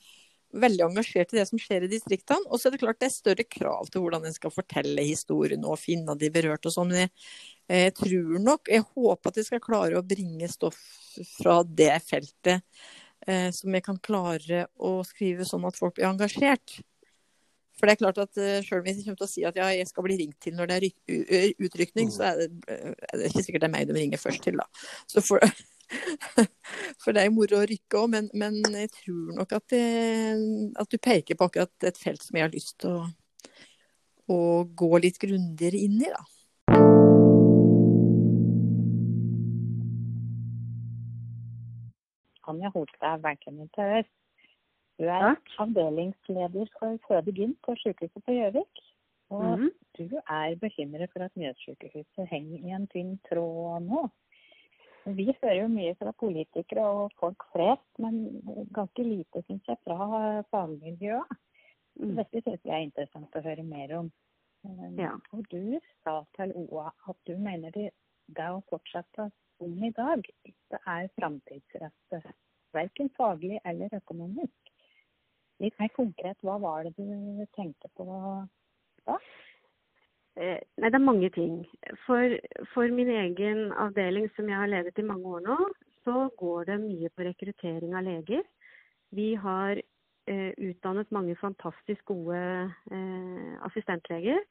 [0.61, 2.47] veldig engasjert i det som skjer i distriktene.
[2.49, 5.67] Og så er det klart det er større krav til hvordan en skal fortelle historien
[5.67, 6.95] og finne de berørte og sånn.
[6.97, 7.13] Jeg,
[7.71, 10.81] jeg, tror nok, jeg håper at jeg skal klare å bringe stoff
[11.37, 12.65] fra det feltet
[13.27, 16.81] eh, som jeg kan klare å skrive sånn at folk blir engasjert.
[17.75, 19.67] For det er klart at Sjøl Selv om jeg kommer til å si at ja,
[19.75, 23.43] jeg skal bli ringt til når det er utrykning, så er det, er det ikke
[23.49, 24.61] sikkert det er meg de ringer først til.
[24.63, 24.69] da.
[25.11, 25.43] Så for,
[27.03, 29.85] For det er jo moro å rykke òg, men, men, jeg tror nok at, det,
[30.81, 33.05] at, du peker på akkurat et felt som jeg har lyst til å,
[34.33, 36.23] å gå litt grundigere inn i, da.
[42.51, 44.05] Anja Holstad, bergklinikkør.
[44.99, 45.55] Du er Takk.
[45.65, 48.83] avdelingsleder for Føde Gyn på sykehuset på Gjøvik.
[49.35, 49.71] Og mm.
[49.99, 54.05] du er bekymret for at Mjøssykehuset henger i en tynn tråd nå.
[55.05, 58.23] Vi hører jo mye fra politikere og folk flest, men
[58.73, 61.35] ganske lite, syns jeg, fra fagmiljøet.
[62.01, 62.15] Mm.
[62.19, 64.11] Dette syns jeg er interessant å høre mer om.
[64.65, 65.13] Um, ja.
[65.37, 67.91] Og du sa til OA at du mener det,
[68.33, 72.31] det å fortsette som i dag ikke er framtidsrettet.
[72.75, 74.73] Verken faglig eller økonomisk.
[75.63, 78.09] Litt mer konkret, hva var det du tenkte på
[79.07, 79.21] da?
[80.35, 81.61] Eh, nei, det er mange ting.
[82.07, 82.37] For,
[82.73, 85.59] for, min egen avdeling, som jeg har ledet i mange år nå,
[86.05, 88.43] så går det mye på rekruttering av leger.
[89.15, 92.41] Vi har eh, utdannet mange fantastisk gode
[92.91, 94.43] eh, assistentleger.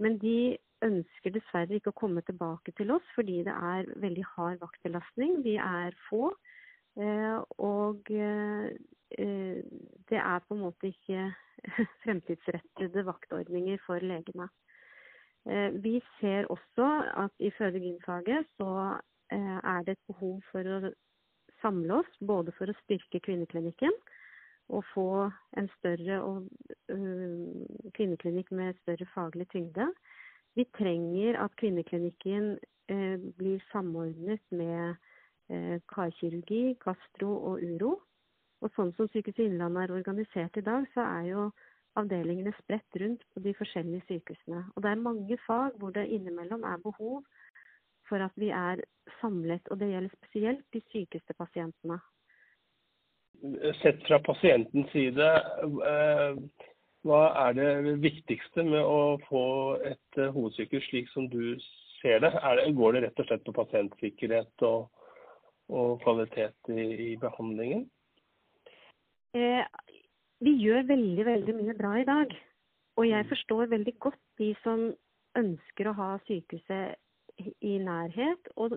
[0.00, 4.62] Men de ønsker dessverre ikke å komme tilbake til oss fordi det er veldig hard
[4.64, 5.42] vaktbelastning.
[5.44, 6.32] Vi er få.
[6.98, 8.72] Eh, og eh,
[10.10, 11.28] det er på en måte ikke
[12.02, 14.48] fremtidsrettede vaktordninger for legene.
[15.48, 18.72] Eh, vi ser også at i føde-gyn-faget så
[19.32, 20.80] eh, er det et behov for å
[21.62, 23.94] samle oss, både for å styrke kvinneklinikken
[24.70, 25.06] og få
[25.58, 26.44] en større uh,
[27.96, 29.88] kvinneklinikk med større faglig tyngde.
[30.54, 32.52] Vi trenger at kvinneklinikken
[33.38, 34.94] blir samordnet med
[35.90, 37.90] karkirurgi, gastro og uro.
[38.62, 41.44] Og sånn som Sykehuset Innlandet er organisert i dag, så er jo
[41.98, 44.64] avdelingene spredt rundt på de forskjellige sykehusene.
[44.74, 47.22] Og det er mange fag hvor det innimellom er behov
[48.08, 48.82] for at vi er
[49.20, 49.68] samlet.
[49.70, 52.00] Og det gjelder spesielt de sykeste pasientene.
[53.80, 55.28] Sett fra pasientens side,
[55.90, 56.40] eh,
[57.08, 59.44] hva er det viktigste med å få
[59.88, 61.56] et eh, hovedsykehus slik som du
[62.00, 62.34] ser det?
[62.34, 64.90] det går det rett og slett på pasientsikkerhet og,
[65.72, 67.86] og kvalitet i, i behandlingen?
[69.32, 69.64] Eh,
[70.44, 72.34] vi gjør veldig, veldig mye bra i dag.
[72.98, 74.90] Og jeg forstår veldig godt de som
[75.38, 76.96] ønsker å ha sykehuset
[77.64, 78.76] i nærhet, og,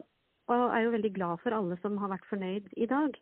[0.51, 3.15] og er jo veldig glad for alle som har vært fornøyd i dag.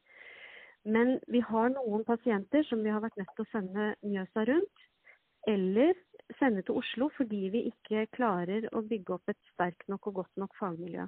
[0.86, 4.88] Men vi har noen pasienter som vi har vært nødt til å sende Mjøsa rundt,
[5.50, 5.94] eller
[6.40, 10.42] sende til Oslo fordi vi ikke klarer å bygge opp et sterkt nok og godt
[10.42, 11.08] nok fagmiljø.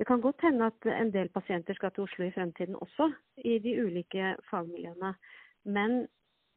[0.00, 3.10] Det kan godt hende at en del pasienter skal til Oslo i fremtiden også,
[3.44, 5.12] i de ulike fagmiljøene.
[5.68, 6.06] Men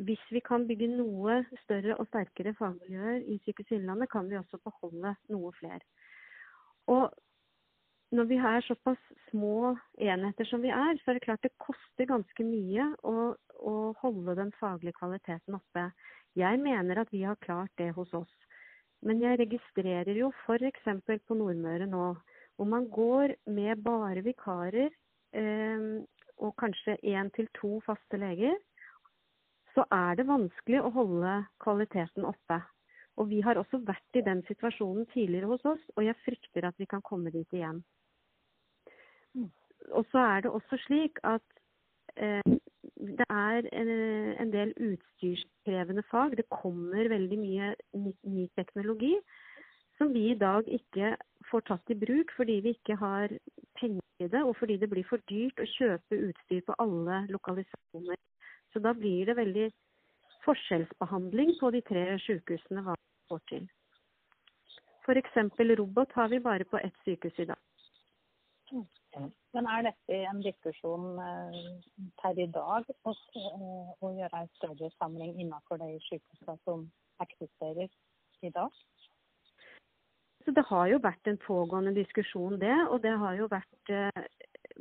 [0.02, 4.58] hvis vi kan bygge noe større og sterkere fagmiljøer i Sykehuset Innlandet, kan vi også
[4.64, 5.84] beholde noe flere.
[6.90, 7.14] Og
[8.14, 12.10] når vi har såpass små enheter som vi er, så er det klart det koster
[12.10, 15.88] ganske mye å, å holde den faglige kvaliteten oppe.
[16.38, 18.34] Jeg mener at vi har klart det hos oss.
[19.04, 20.86] Men jeg registrerer jo f.eks.
[21.28, 22.14] på Nordmøre nå,
[22.56, 24.90] hvor man går med bare vikarer
[25.34, 25.88] eh,
[26.38, 28.56] og kanskje én til to faste leger
[29.74, 31.34] så er det vanskelig å holde
[31.64, 32.60] kvaliteten oppe.
[33.18, 36.78] Og vi har også vært i den situasjonen tidligere hos oss, og jeg frykter at
[36.82, 37.84] vi kan komme dit igjen.
[39.92, 41.44] Og så er det også slik at
[42.16, 42.56] eh,
[43.04, 43.90] det er en,
[44.40, 46.38] en, del utstyrskrevende fag.
[46.38, 49.16] Det kommer veldig mye ny, ny, teknologi
[49.98, 51.14] som vi i dag ikke
[51.52, 53.34] får tatt i bruk fordi vi ikke har
[53.78, 58.18] penger i det, og fordi det blir for dyrt å kjøpe utstyr på alle lokalisasjoner.
[58.74, 59.68] Så da blir det veldig
[60.44, 63.68] forskjellsbehandling på de tre sykehusene hva vi får til.
[65.04, 65.38] F.eks.
[65.80, 67.62] robot har vi bare på ett sykehus i dag.
[69.54, 71.58] Men er dette en diskusjon eh,
[72.22, 76.88] per i dag å, å gjøre en større samling innenfor de sykehusene som
[77.22, 77.92] eksisterer
[78.42, 78.74] i dag?
[80.46, 84.26] Så det har jo vært en pågående diskusjon det, og det har jo vært eh,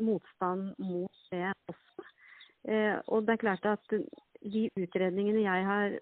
[0.01, 2.12] motstand mot det også.
[2.69, 3.95] Eh, og det er klart at
[4.43, 5.97] de utredningene jeg har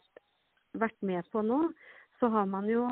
[0.80, 1.62] vært med på nå,
[2.20, 2.84] så har man jo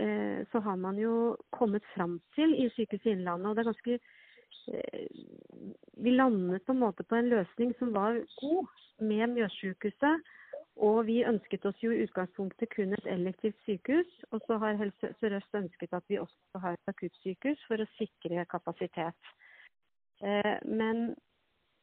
[0.00, 3.98] eh, så har man jo kommet fram til i Sykehuset Innlandet, og det er ganske
[4.72, 5.04] eh,
[6.04, 10.32] Vi landet på en måte på en løsning som var god med Mjøssykehuset.
[10.82, 14.08] Og vi ønsket oss jo i utgangspunktet kun et elektivt sykehus.
[14.34, 18.42] Og så har Helse Sør-Øst ønsket at vi også har et akuttsykehus for å sikre
[18.50, 19.30] kapasitet.
[20.66, 21.12] Men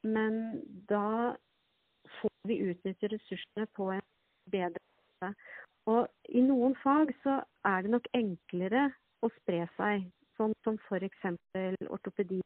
[0.04, 1.36] men da
[2.20, 4.08] får vi utnytte ressursene på en
[4.52, 5.34] bedre måte.
[5.90, 8.90] Og i noen fag så er det nok enklere
[9.22, 10.06] å spre seg,
[10.38, 11.26] sånn som f.eks.
[11.90, 12.42] ortopedi,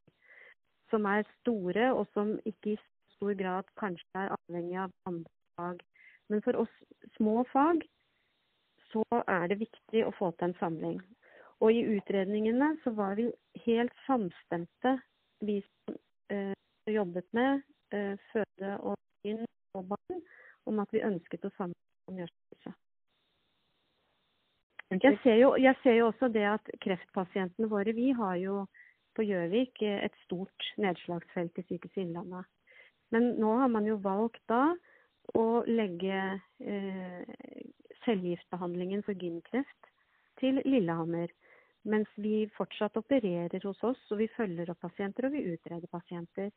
[0.91, 2.79] som er store og som ikke i
[3.15, 5.83] stor grad kanskje er avhengig av andre fag.
[6.29, 6.75] Men for oss
[7.17, 7.83] små fag
[8.91, 10.99] så er det viktig å få til en samling.
[11.63, 13.29] Og i utredningene så var vi
[13.65, 14.97] helt samstemte,
[15.43, 15.97] vi som
[16.31, 16.55] eh,
[16.93, 17.61] jobbet med
[17.95, 18.95] eh, føde og
[19.27, 20.23] inn og barn,
[20.65, 22.81] om at vi ønsket å samarbeide om Mjøssykehuset.
[24.95, 25.17] Jeg
[25.59, 28.65] jeg ser jo også det at kreftpasientene våre, vi har jo
[29.15, 32.45] på Gjøvik et stort nedslagsfelt i Sykehuset Innlandet.
[33.11, 34.75] Men nå har man jo valgt da
[35.33, 36.19] å legge
[36.61, 37.23] eh,
[38.05, 39.89] cellegiftbehandlingen for gynkreft
[40.41, 41.31] til Lillehammer.
[41.85, 46.49] Mens vi fortsatt opererer hos oss, og vi følger opp pasienter og vi utreder pasienter.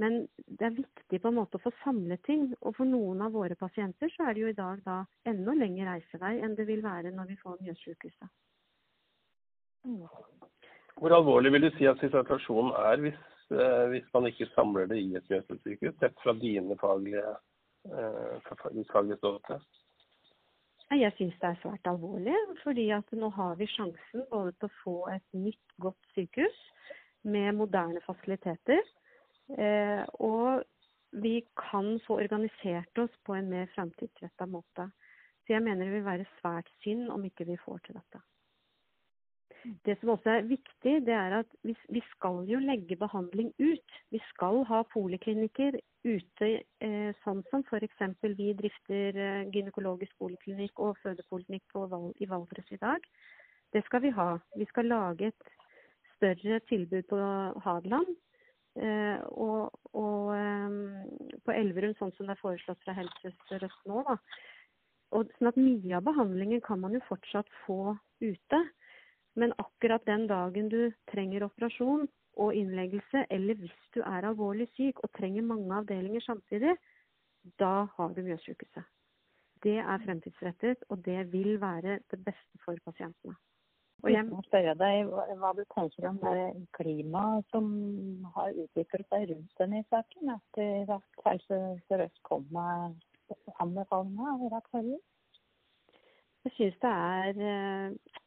[0.00, 2.46] Men det er viktig på en måte å få samlet ting.
[2.60, 5.88] Og for noen av våre pasienter så er det jo i dag da enda lengre
[5.88, 8.30] reisevei enn det vil være når vi får Mjøssykehuset.
[11.00, 13.20] Hvor alvorlig vil du si at situasjonen er hvis,
[13.56, 17.36] eh, hvis man ikke samler det i et Mjøssykehus, sett fra dine faglige,
[17.90, 18.50] eh,
[18.92, 19.64] faglige ståsted?
[20.90, 22.34] Jeg syns det er svært alvorlig,
[22.64, 26.58] fordi at nå har vi sjansen både til å få et nytt, godt sykehus
[27.22, 28.82] med moderne fasiliteter.
[29.54, 30.64] Eh, og
[31.22, 34.88] vi kan få organisert oss på en mer framtidsretta måte.
[35.46, 38.22] Så jeg mener det vil være svært synd om ikke vi får til dette.
[39.84, 43.98] Det som også er viktig, det er at vi, vi skal jo legge behandling ut.
[44.10, 46.48] Vi skal ha poliklinikker ute,
[46.80, 48.00] eh, sånn som f.eks.
[48.38, 51.76] vi drifter eh, gynekologisk poliklinikk og fødepoliklinikk
[52.20, 53.04] i Valdres i dag.
[53.72, 54.32] Det skal vi ha.
[54.56, 55.52] Vi skal lage et
[56.16, 57.20] større tilbud på
[57.64, 58.16] Hadeland.
[58.78, 64.04] Eh, og, og eh, på Elverum, sånn som det er foreslått fra Helse Sør-Øst nå.
[64.06, 64.16] Da.
[65.18, 68.60] Og sånn at Mye av behandlingen kan man jo fortsatt få ute.
[69.34, 75.02] Men akkurat den dagen du trenger operasjon og innleggelse, eller hvis du er alvorlig syk
[75.04, 76.74] og trenger mange avdelinger samtidig,
[77.58, 78.84] da har du Mjøssykehuset.
[79.62, 83.36] Det er fremtidsrettet, og det vil være det beste for pasientene.
[84.02, 85.10] Og jeg må spørre deg
[85.40, 86.44] hva du tenker om det
[86.78, 87.66] klimaet som
[88.36, 91.58] har utviklet seg rundt denne saken, etter at Helse
[91.88, 92.96] Sør-Øst kom med
[93.60, 95.00] anbefalingene?
[96.48, 98.19] Jeg syns det er eh,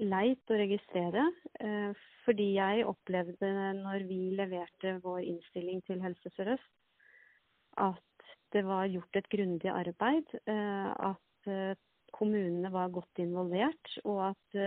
[0.00, 1.24] leit å registrere.
[1.60, 1.92] Eh,
[2.24, 6.72] fordi jeg opplevde når vi leverte vår innstilling til Helse Sør-Øst,
[7.80, 10.34] at det var gjort et grundig arbeid.
[10.46, 11.76] Eh, at eh,
[12.16, 13.94] kommunene var godt involvert.
[14.04, 14.60] Og at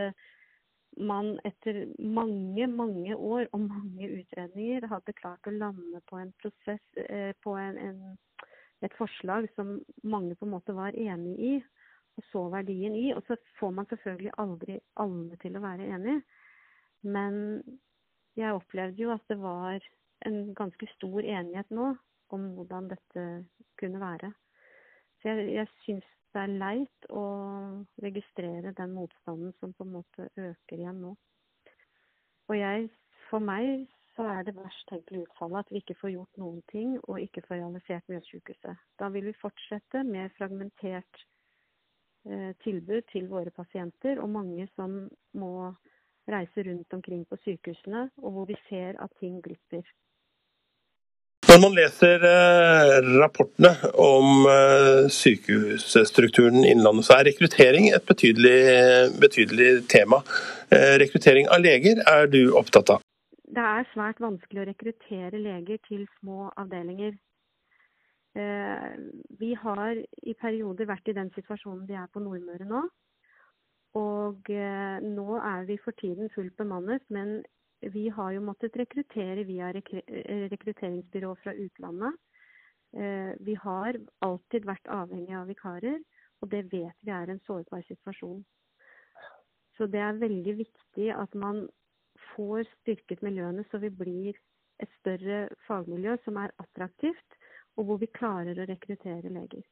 [0.98, 6.84] man etter mange, mange år og mange utredninger hadde klart å lande på en prosess,
[7.44, 8.04] på en, en,
[8.86, 11.56] et forslag som mange på en måte var enig i
[12.18, 13.12] og så verdien i.
[13.16, 16.18] Og så får man selvfølgelig aldri alle til å være enig.
[17.04, 17.36] Men
[18.40, 19.84] jeg opplevde jo at det var
[20.28, 21.94] en ganske stor enighet nå
[22.34, 23.26] om hvordan dette
[23.80, 24.32] kunne være.
[25.22, 27.24] Så jeg, jeg syns det er leit å
[28.02, 31.12] registrere den motstanden som på en måte øker igjen nå.
[32.50, 32.88] Og jeg,
[33.30, 33.86] for meg
[34.16, 37.44] så er det verst tenkelig utfallet at vi ikke får gjort noen ting og ikke
[37.48, 38.82] får realisert Mjøssykehuset.
[39.00, 41.24] Da vil vi fortsette med fragmentert
[42.64, 45.74] tilbud til våre pasienter, og mange som må
[46.32, 49.84] reise rundt omkring på sykehusene, og hvor vi ser at ting glipper.
[51.54, 58.56] Når man leser eh, rapportene om eh, sykehusstrukturen Innlandet, så er rekruttering et betydelig,
[59.22, 60.24] betydelig tema.
[60.74, 63.04] Rekruttering av leger er du opptatt av?
[63.54, 67.14] Det er svært vanskelig å rekruttere leger til små avdelinger.
[68.34, 68.94] Eh,
[69.40, 72.82] vi har i perioder vært i den situasjonen vi er på Nordmøre nå.
[74.00, 77.44] Og eh, nå er vi for tiden fullt bemannet, men
[77.94, 82.18] vi har jo måttet rekruttere via rekrutteringsbyrå fra utlandet.
[82.98, 86.02] Eh, vi har alltid vært avhengig av vikarer,
[86.42, 88.42] og det vet vi er en sårbar situasjon.
[89.78, 91.68] Så det er veldig viktig at man
[92.34, 94.38] får styrket miljøene så vi blir
[94.82, 97.38] et større fagmiljø som er attraktivt
[97.78, 99.66] og hvor vi klarer å rekruttere leger.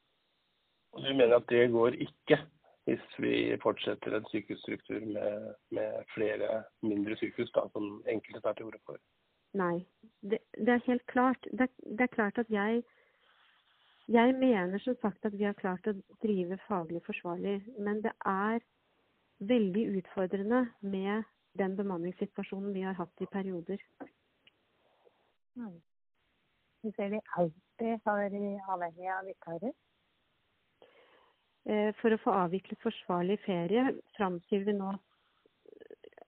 [0.92, 2.42] Og Du mener at det går ikke
[2.90, 8.72] hvis vi fortsetter en sykehusstruktur med, med flere mindre sykehus, da, som enkelte tar til
[8.72, 8.98] orde for?
[9.54, 9.84] Nei,
[10.22, 11.48] det, det, er helt klart.
[11.52, 12.82] Det, det er klart at jeg
[14.12, 15.94] jeg mener som sagt at vi har klart å
[16.24, 18.60] drive faglig forsvarlig, men det er
[19.40, 21.24] veldig utfordrende med
[21.60, 23.80] den bemanningssituasjonen vi har hatt i perioder.
[25.56, 25.78] Mm.
[26.98, 27.22] Ser de
[27.82, 28.30] alltid har
[28.70, 29.74] avhengig av vikarer?
[31.66, 33.84] Eh, for å få avviklet forsvarlig ferie
[34.18, 34.96] fram til vi nå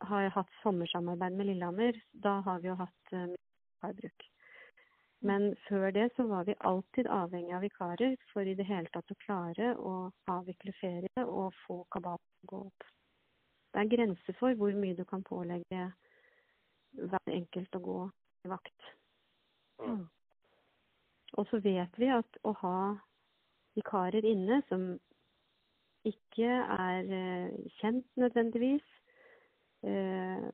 [0.03, 4.29] har hatt sommersamarbeid med Lillehammer, da har vi jo hatt eh, vikarbruk.
[5.23, 9.13] Men før det så var vi alltid avhengig av vikarer for i det hele tatt
[9.13, 9.93] å klare å
[10.27, 12.89] avvikle ferie og få kabalen til å gå opp.
[13.73, 15.85] Det er grenser for hvor mye du kan pålegge
[16.93, 18.01] hver enkelt å gå
[18.43, 18.91] i vakt.
[19.79, 20.03] Mm.
[21.33, 22.77] Og så vet vi at å ha
[23.77, 24.93] vikarer inne som
[26.05, 28.85] ikke er eh, kjent nødvendigvis,
[29.87, 30.45] eh,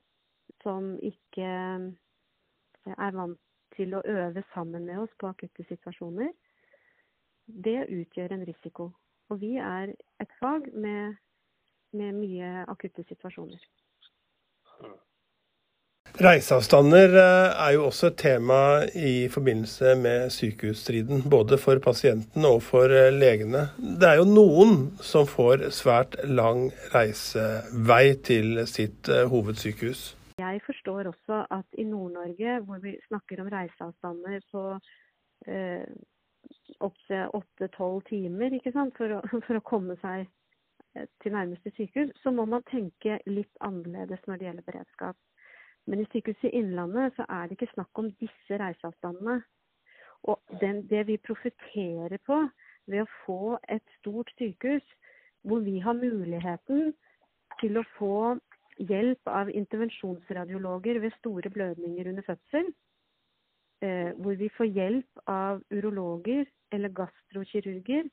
[0.63, 3.39] som ikke eh, er vant
[3.75, 6.31] til å øve sammen med oss på akutte situasjoner,
[7.47, 8.91] det utgjør en risiko.
[9.29, 11.17] Og vi er et fag med,
[11.91, 13.61] med mye akutte situasjoner.
[16.19, 18.55] Reiseavstander eh, er jo også et tema
[18.91, 21.21] i forbindelse med sykehusstriden.
[21.31, 23.61] Både for pasienten og for eh, legene.
[23.79, 30.01] Det er jo noen som får svært lang reisevei til sitt eh, hovedsykehus.
[30.43, 34.65] Jeg forstår også at i Nord-Norge, hvor vi snakker om reiseavstander på
[35.47, 35.87] eh,
[36.83, 38.59] opptil åtte-tolv timer
[38.97, 40.27] for å, for, å, komme seg
[41.23, 45.15] til nærmeste sykehus, så må man tenke litt annerledes når det gjelder beredskap.
[45.87, 49.39] Men i Sykehuset Innlandet så er det ikke snakk om disse reiseavstandene.
[50.29, 52.41] Og den, det vi profitterer på
[52.89, 54.85] ved å få et stort sykehus,
[55.47, 56.91] hvor vi har muligheten
[57.61, 58.15] til å få
[58.79, 62.71] hjelp av intervensjonsradiologer ved store blødninger under fødsel,
[63.83, 68.09] eh, hvor vi får hjelp av urologer eller gastrokirurger.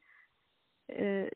[0.88, 1.28] Eh,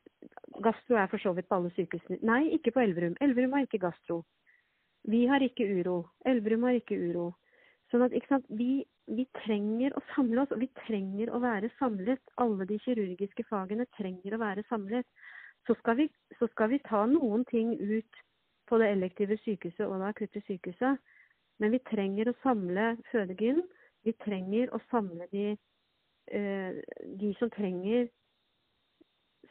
[0.63, 2.21] gastro er for så vidt på alle sykehusene.
[2.23, 3.17] Nei, ikke på Elverum.
[3.21, 4.23] Elverum har ikke gastro.
[5.09, 6.03] Vi har ikke uro.
[6.29, 7.31] Elverum har ikke uro.
[7.91, 12.23] Sånn at, sant, vi, vi, trenger å samle oss, og vi trenger å være samlet.
[12.43, 15.09] Alle de kirurgiske fagene trenger å være samlet.
[15.67, 18.23] Så skal vi, så skal vi ta noen ting ut
[18.71, 21.01] på det elektive sykehuset og det akutte sykehuset.
[21.61, 23.61] Men vi trenger å samle fødegyn.
[24.07, 25.57] Vi trenger å samle de,
[26.33, 26.79] eh,
[27.21, 28.09] de som trenger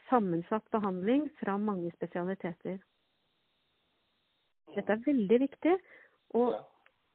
[0.08, 2.80] sammensatt behandling fra mange spesialiteter.
[4.76, 5.76] Dette er veldig viktig.
[6.38, 6.54] Og,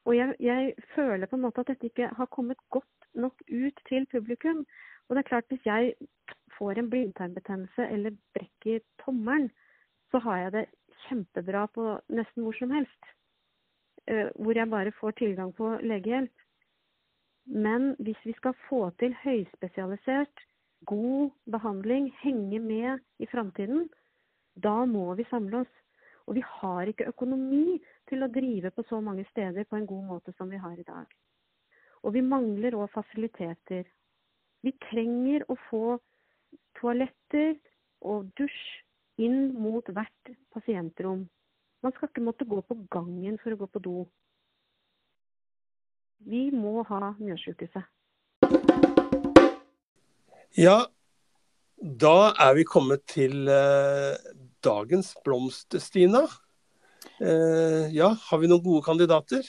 [0.05, 3.81] og jeg, jeg, føler på en måte at dette ikke har kommet godt nok ut
[3.89, 4.65] til publikum.
[5.07, 5.93] Og det er klart, hvis jeg
[6.57, 9.51] får en blindtarmbetennelse eller brekk i tommelen,
[10.11, 10.65] så har jeg det
[11.07, 13.11] kjempebra på nesten hvor som helst.
[14.05, 16.33] Uh, hvor jeg bare får tilgang på legehjelp.
[17.45, 20.45] Men hvis vi skal få til høyspesialisert,
[20.85, 23.89] god behandling, henge med i framtiden,
[24.63, 25.73] da må vi samle oss.
[26.25, 27.77] Og vi har ikke økonomi
[28.09, 30.87] til å drive på så mange steder på en god måte som vi har i
[30.87, 31.05] dag.
[32.05, 33.85] Og vi mangler òg fasiliteter.
[34.65, 35.85] Vi trenger å få
[36.79, 37.55] toaletter
[38.05, 38.63] og dusj
[39.25, 41.25] inn mot hvert pasientrom.
[41.85, 43.97] Man skal ikke måtte gå på gangen for å gå på do.
[46.25, 47.85] Vi må ha Mjøssykehuset.
[50.57, 50.77] Ja,
[51.75, 54.15] da er vi kommet til eh,
[54.65, 56.25] dagens blomst, Stina.
[57.21, 59.45] Eh, ja, har vi noen gode kandidater?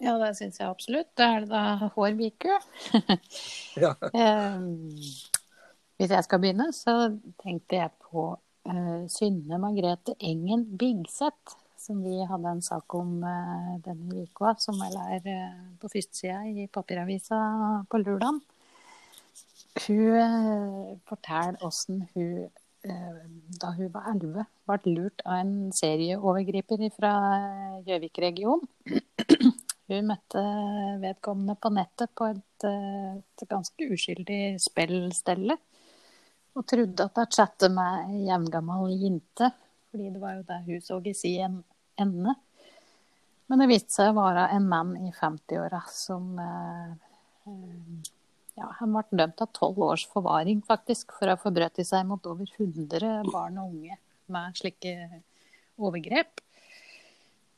[0.00, 1.10] Ja, det syns jeg absolutt.
[1.18, 2.54] Det er det da Hårviku.
[3.84, 3.92] ja.
[4.10, 4.62] eh,
[6.00, 6.94] hvis jeg skal begynne, så
[7.42, 8.30] tenkte jeg på
[8.64, 11.58] eh, Synne Margrethe Engen Bigseth.
[11.80, 16.42] Som vi hadde en sak om eh, denne uka, som vel er eh, på førstesida
[16.48, 17.38] i papiravisa
[17.88, 18.40] på lørdag.
[19.84, 22.48] Hun eh, forteller åssen hun
[22.82, 27.12] da hun var elleve, ble lurt av en serieovergriper fra
[27.86, 28.68] Gjøvik-regionen.
[29.90, 30.42] Hun møtte
[31.02, 35.56] vedkommende på nettet på et, eh, et ganske uskyldig spillstelle.
[36.54, 39.50] Og trodde at hun chatta med ei jevngammal jente,
[39.90, 41.58] fordi det var jo det hun så i sin
[41.98, 42.36] ende.
[43.48, 46.94] Men det viste seg å være en mann i 50-åra som eh,
[47.50, 48.16] eh
[48.60, 52.26] ja, han ble dømt av tolv års forvaring faktisk, for å ha forbrutt seg mot
[52.28, 53.96] over 100 barn og unge
[54.30, 54.94] med slike
[55.80, 56.42] overgrep.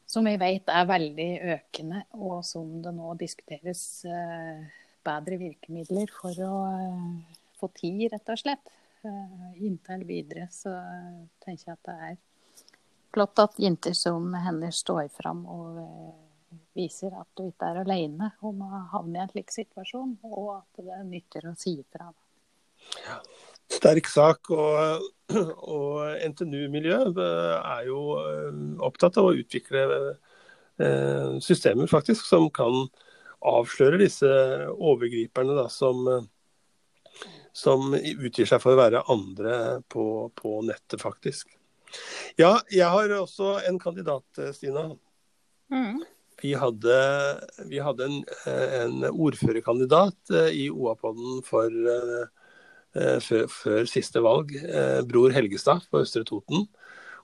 [0.07, 4.67] Som vi vet er veldig økende, og som det nå diskuteres eh,
[5.03, 8.75] bedre virkemidler for å eh, få tid, rett og slett.
[9.03, 10.75] Eh, inntil videre så
[11.43, 12.21] tenker jeg at det er
[13.13, 15.81] flott at jenter som henne står fram og
[16.77, 20.83] viser at du ikke er alene om å havne i en slik situasjon, og at
[20.85, 22.11] det nytter å si ifra.
[23.07, 23.19] Ja.
[23.73, 24.51] Sterk sak.
[24.53, 25.07] Og,
[25.77, 28.51] og NTNU-miljøet er jo eh,
[28.85, 32.85] opptatt av å utvikle eh, systemer faktisk som kan
[33.43, 34.29] avsløre disse
[34.77, 36.05] overgriperne da, som,
[37.57, 39.57] som utgir seg for å være andre
[39.91, 40.05] på,
[40.39, 41.57] på nettet, faktisk.
[42.39, 44.93] Ja, jeg har også en kandidat, Stina.
[45.73, 46.05] Mm.
[46.43, 46.95] Vi hadde,
[47.71, 48.17] vi hadde en,
[48.51, 52.25] en, ordførerkandidat eh, i OA-podden for uh,
[53.23, 54.51] før, før, siste valg,
[55.09, 56.67] Bror Helgestad på Østre Toten,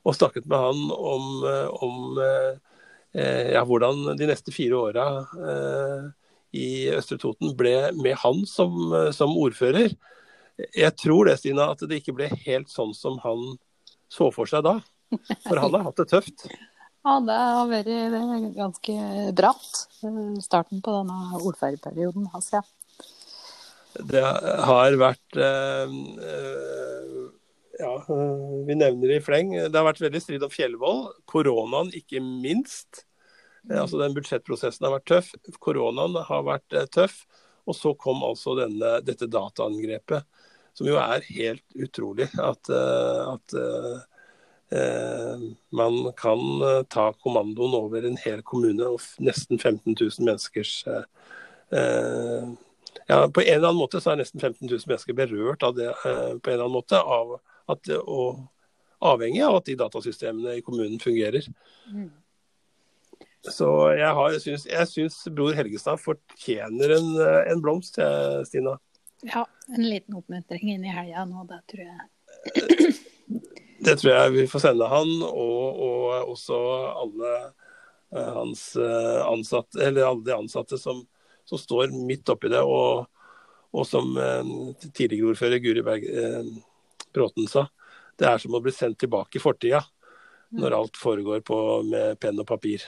[0.07, 1.27] og snakket med han om,
[1.85, 2.16] om
[3.12, 5.05] ja, hvordan de neste fire åra
[6.57, 8.79] i Østre Toten ble med han som,
[9.12, 9.93] som, ordfører.
[10.73, 13.59] Jeg tror det, Stina, at det ikke ble helt sånn som han
[14.09, 14.79] så for seg da.
[15.45, 16.49] For han har hatt det tøft.
[17.09, 17.87] Ja, det har vært
[18.53, 18.95] ganske
[19.33, 19.69] bratt,
[20.05, 22.61] eh, starten på denne ordførerperioden hans, ja.
[23.97, 24.25] Det
[24.69, 25.95] har vært eh,
[27.79, 27.93] Ja,
[28.69, 29.55] vi nevner det i fleng.
[29.57, 31.01] Det har vært veldig strid om Fjellvoll.
[31.31, 33.07] Koronaen, ikke minst.
[33.71, 35.33] Altså Den budsjettprosessen har vært tøff.
[35.65, 37.23] Koronaen har vært tøff.
[37.65, 40.27] Og så kom altså denne, dette dataangrepet,
[40.77, 42.29] som jo er helt utrolig.
[42.37, 43.97] At, at eh,
[45.71, 46.39] man kan
[46.93, 52.51] ta kommandoen over en hel kommune og nesten 15 000 menneskers eh,
[53.07, 55.89] ja, På en eller annen måte så er nesten 15 000 mennesker berørt av det
[55.89, 57.01] eh, på en eller annen måte.
[57.01, 57.39] Av
[57.69, 58.45] at, og
[59.05, 61.49] avhengig av at de datasystemene i kommunen fungerer.
[61.89, 62.11] Mm.
[63.49, 67.12] Så jeg, har, jeg, syns, jeg syns bror Helgestad fortjener en,
[67.55, 68.01] en blomst,
[68.51, 68.77] Stina.
[69.25, 72.99] Ja, en liten oppmuntring inn i helga nå, det tror jeg.
[73.79, 76.59] Det tror jeg vi får sende han, og, og også
[77.05, 77.35] alle
[78.14, 81.05] uh, hans uh, ansatte, eller alle de ansatte som,
[81.47, 82.62] som står midt oppi det.
[82.62, 83.07] Og,
[83.70, 86.09] og som uh, tidligere ordfører Guri Berg
[87.14, 87.68] Bråten sa,
[88.18, 89.85] det er som å bli sendt tilbake i fortida
[90.59, 92.83] når alt foregår på, med penn og papir.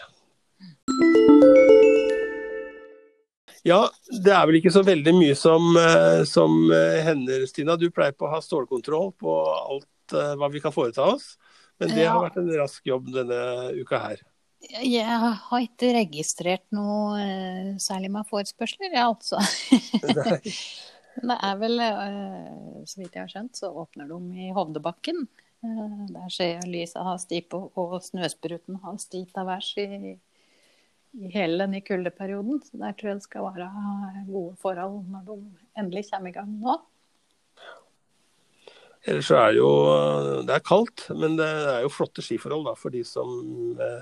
[3.63, 3.83] Ja,
[4.25, 7.77] det er vel ikke så veldig mye som, eh, som eh, hender, Stina.
[7.77, 11.35] Du pleier på å ha stålkontroll på alt eh, hva vi kan foreta oss.
[11.81, 12.13] Men det ja.
[12.15, 13.41] har vært en rask jobb denne
[13.81, 14.23] uka her.
[14.85, 19.41] Jeg har ikke registrert noe særlig med forespørsler, jeg altså.
[21.31, 21.85] det er vel,
[22.85, 25.25] så vidt jeg har skjønt, så åpner de i Hovdebakken.
[25.61, 30.19] Der ser jeg lyset har sti på, og snøspruten har sti til værs i
[31.19, 32.61] i hele denne kuldeperioden.
[32.65, 35.39] Så der tror jeg det skal være gode forhold når de
[35.79, 36.77] endelig kommer i gang nå.
[39.09, 39.71] Ellers så er jo
[40.47, 43.31] Det er kaldt, men det er jo flotte skiforhold da, for de som
[43.81, 44.01] eh,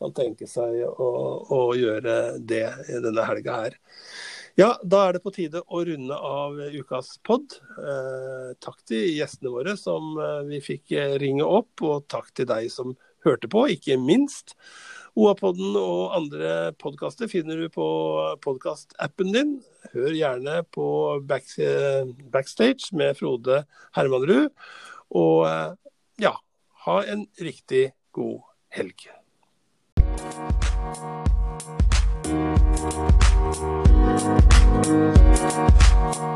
[0.00, 1.10] kan tenke seg å,
[1.48, 2.66] å gjøre det
[3.04, 3.78] denne helga her.
[4.58, 7.56] Ja, da er det på tide å runde av ukas pod.
[7.78, 12.68] Eh, takk til gjestene våre som eh, vi fikk ringe opp, og takk til deg
[12.70, 14.54] som hørte på, ikke minst.
[15.14, 17.86] OA-podden og andre podkaster finner du på
[18.42, 19.52] podkastappen din.
[19.92, 20.86] Hør gjerne på
[21.22, 21.46] back,
[22.34, 23.62] Backstage med Frode
[23.94, 24.50] Hermanrud.
[25.14, 25.46] Og
[26.18, 26.34] ja,
[26.86, 28.42] ha en riktig god
[28.74, 29.06] helg.
[35.94, 36.33] Thank